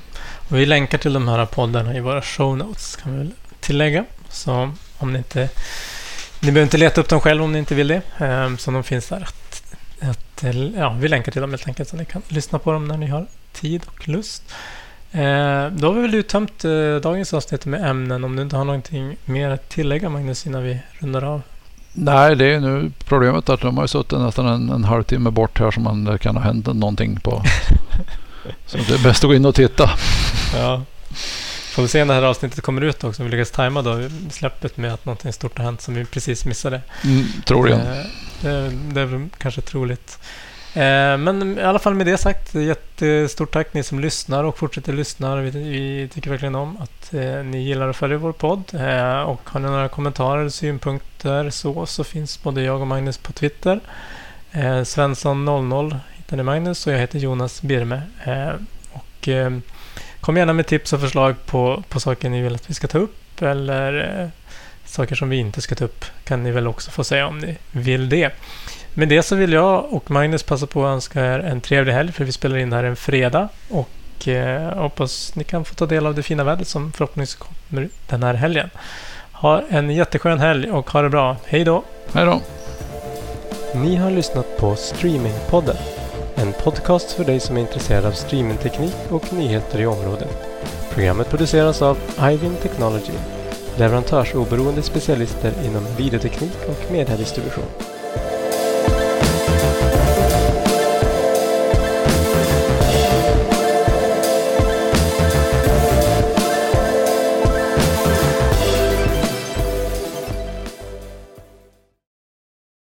Och 0.50 0.58
vi 0.58 0.66
länkar 0.66 0.98
till 0.98 1.14
de 1.14 1.28
här 1.28 1.46
poddarna 1.46 1.96
i 1.96 2.00
våra 2.00 2.22
show 2.22 2.58
notes 2.58 2.96
kan 2.96 3.20
vi 3.20 3.32
tillägga. 3.60 4.06
Så 4.30 4.72
om 4.98 5.14
ni 5.14 5.18
inte... 5.18 5.50
Ni 6.40 6.52
behöver 6.52 6.64
inte 6.64 6.78
leta 6.78 7.02
upp 7.02 7.10
dem 7.10 7.20
själv 7.22 7.44
om 7.44 7.52
ni 7.52 7.60
inte 7.60 7.76
vill 7.76 7.88
det. 7.88 8.02
Um, 8.20 8.58
så 8.58 8.72
de 8.72 8.84
finns 8.84 9.10
där. 9.10 9.22
Att, 9.22 9.64
att, 10.02 10.44
ja, 10.76 10.98
vi 11.00 11.08
länkar 11.08 11.32
till 11.32 11.42
dem 11.42 11.50
helt 11.50 11.68
enkelt 11.68 11.90
så 11.90 11.96
ni 11.96 12.06
kan 12.06 12.22
lyssna 12.28 12.60
på 12.60 12.72
dem 12.72 12.88
när 12.88 12.98
ni 12.98 13.08
har 13.08 13.28
tid 13.54 13.82
och 13.88 14.08
lust. 14.08 14.44
Eh, 15.12 15.68
då 15.72 15.88
har 15.88 15.94
vi 15.94 16.02
väl 16.02 16.16
uttömt 16.16 16.66
eh, 16.66 16.96
dagens 16.96 17.34
avsnitt 17.34 17.66
med 17.66 17.90
ämnen. 17.90 18.24
Om 18.24 18.36
du 18.36 18.42
inte 18.42 18.58
har 18.58 18.66
någonting 18.66 19.18
mer 19.26 19.50
att 19.50 19.70
tillägga 19.70 20.10
Magnus 20.10 20.48
innan 20.48 20.64
vi 20.64 20.80
rundar 21.00 21.24
av. 21.24 21.42
Nej, 21.94 22.36
det 22.36 22.46
är 22.46 22.60
nu 22.60 22.92
problemet 23.06 23.50
att 23.50 23.62
de 23.62 23.78
har 23.78 23.84
ju 23.84 23.88
suttit 23.88 24.20
nästan 24.20 24.48
en, 24.48 24.70
en 24.70 24.84
halvtimme 24.84 25.30
bort 25.30 25.60
här 25.60 25.72
som 25.72 25.84
man 25.84 26.18
kan 26.18 26.36
ha 26.36 26.44
hänt 26.44 26.66
någonting 26.66 27.20
på. 27.20 27.44
Så 28.66 28.78
det 28.78 28.94
är 28.94 29.04
bäst 29.04 29.24
att 29.24 29.28
gå 29.28 29.36
in 29.36 29.46
och 29.46 29.56
titta. 29.56 29.90
Ja. 30.56 30.84
Får 31.72 31.82
vi 31.82 31.88
se 31.88 32.06
när 32.06 32.14
det 32.16 32.22
här 32.22 32.28
avsnittet 32.28 32.62
kommer 32.64 32.82
ut 32.82 33.04
också. 33.04 33.22
Om 33.24 33.30
vi 33.30 33.36
lyckas 33.38 33.52
tajma 33.52 33.82
då 33.82 34.10
släppet 34.32 34.78
med 34.78 34.94
att 34.94 35.06
någonting 35.06 35.34
stort 35.34 35.58
har 35.58 35.66
hänt 35.66 35.82
som 35.82 35.94
vi 35.94 36.06
precis 36.06 36.46
missade. 36.46 36.82
Mm, 37.04 37.26
troligen. 37.46 37.80
Eh, 37.80 38.06
Det, 38.42 38.70
det 38.70 39.02
är 39.02 39.28
kanske 39.38 39.62
troligt. 39.62 40.20
Eh, 40.74 41.18
Men 41.18 41.60
i 41.60 41.62
alla 41.62 41.80
fall 41.80 41.94
med 41.96 42.06
det 42.08 42.18
sagt, 42.18 42.56
jättestort 42.56 43.54
tack 43.54 43.74
ni 43.74 43.84
som 43.84 44.00
lyssnar 44.00 44.44
och 44.44 44.58
fortsätter 44.58 44.94
lyssna. 44.94 45.36
Vi, 45.36 45.50
vi 45.50 46.10
tycker 46.14 46.30
verkligen 46.30 46.56
om 46.56 46.78
att 46.78 47.14
eh, 47.14 47.22
ni 47.44 47.64
gillar 47.64 47.88
och 47.88 47.96
följer 47.96 48.18
vår 48.18 48.32
podd. 48.32 48.64
Och 49.26 49.42
har 49.50 49.60
ni 49.60 49.68
några 49.68 49.90
kommentarer 49.90 50.40
eller 50.40 50.50
synpunkter 50.50 51.50
så, 51.50 51.86
så 51.86 52.04
finns 52.04 52.44
både 52.44 52.62
jag 52.62 52.82
och 52.82 52.88
Magnus 52.88 53.18
på 53.18 53.32
Twitter. 53.32 53.80
Eh, 54.52 54.82
Svensson00 54.84 56.00
hittar 56.26 56.38
ni 56.38 56.44
Magnus 56.44 56.88
och 56.88 56.94
jag 56.94 57.00
heter 57.00 57.20
Jonas 57.20 57.62
Birme. 57.62 58.02
Eh, 58.24 58.54
och 58.92 59.28
eh, 59.28 59.52
kom 60.22 60.38
gärna 60.38 60.54
med 60.54 60.68
tips 60.68 60.94
och 60.94 61.02
förslag 61.02 61.36
på, 61.46 61.84
på 61.90 62.00
saker 62.00 62.30
ni 62.30 62.42
vill 62.42 62.56
att 62.56 62.70
vi 62.70 62.74
ska 62.74 62.88
ta 62.88 62.98
upp 62.98 63.42
eller 63.42 64.22
eh, 64.22 64.30
saker 64.86 65.16
som 65.16 65.30
vi 65.30 65.38
inte 65.38 65.62
ska 65.62 65.76
ta 65.76 65.86
upp 65.86 66.06
kan 66.24 66.44
ni 66.44 66.52
väl 66.52 66.68
också 66.68 66.92
få 66.92 67.04
säga 67.04 67.28
om 67.28 67.40
ni 67.40 67.58
vill 67.72 68.10
det. 68.10 68.32
Med 68.94 69.10
det 69.10 69.24
så 69.24 69.36
vill 69.36 69.54
jag 69.54 69.94
och 69.94 70.12
Magnus 70.12 70.44
passa 70.44 70.68
på 70.68 70.86
att 70.86 70.94
önska 70.94 71.26
er 71.26 71.40
en 71.40 71.62
trevlig 71.62 71.94
helg 71.94 72.12
för 72.12 72.26
vi 72.26 72.32
spelar 72.32 72.58
in 72.58 72.70
det 72.70 72.76
här 72.76 72.84
en 72.84 72.96
fredag 72.96 73.50
och 73.70 73.90
hoppas 74.74 75.36
ni 75.36 75.44
kan 75.44 75.66
få 75.66 75.76
ta 75.76 75.86
del 75.86 76.06
av 76.06 76.16
det 76.16 76.24
fina 76.24 76.44
vädret 76.44 76.68
som 76.68 76.92
förhoppningsvis 76.92 77.36
kommer 77.36 77.90
den 78.08 78.24
här 78.24 78.34
helgen. 78.34 78.70
Ha 79.32 79.62
en 79.70 79.90
jätteskön 79.90 80.40
helg 80.40 80.72
och 80.72 80.90
ha 80.90 81.02
det 81.02 81.10
bra. 81.10 81.38
Hej 81.46 81.64
då! 81.64 81.84
Hej 82.14 82.26
då. 82.26 82.42
Ni 83.76 83.96
har 83.96 84.12
lyssnat 84.12 84.58
på 84.58 84.76
Streamingpodden. 84.76 85.78
En 86.38 86.54
podcast 86.54 87.12
för 87.12 87.24
dig 87.24 87.40
som 87.40 87.58
är 87.58 87.62
intresserad 87.62 88.06
av 88.06 88.12
streamingteknik 88.12 88.96
och 89.10 89.34
nyheter 89.34 89.82
i 89.82 89.86
området. 89.86 90.30
Programmet 90.92 91.30
produceras 91.30 91.82
av 91.82 91.98
Ivin 92.32 92.56
Technology, 92.62 93.14
leverantörsoberoende 93.78 94.82
specialister 94.82 95.54
inom 95.66 95.86
videoteknik 95.98 96.58
och 96.68 96.92
mediedistribution. 96.92 97.95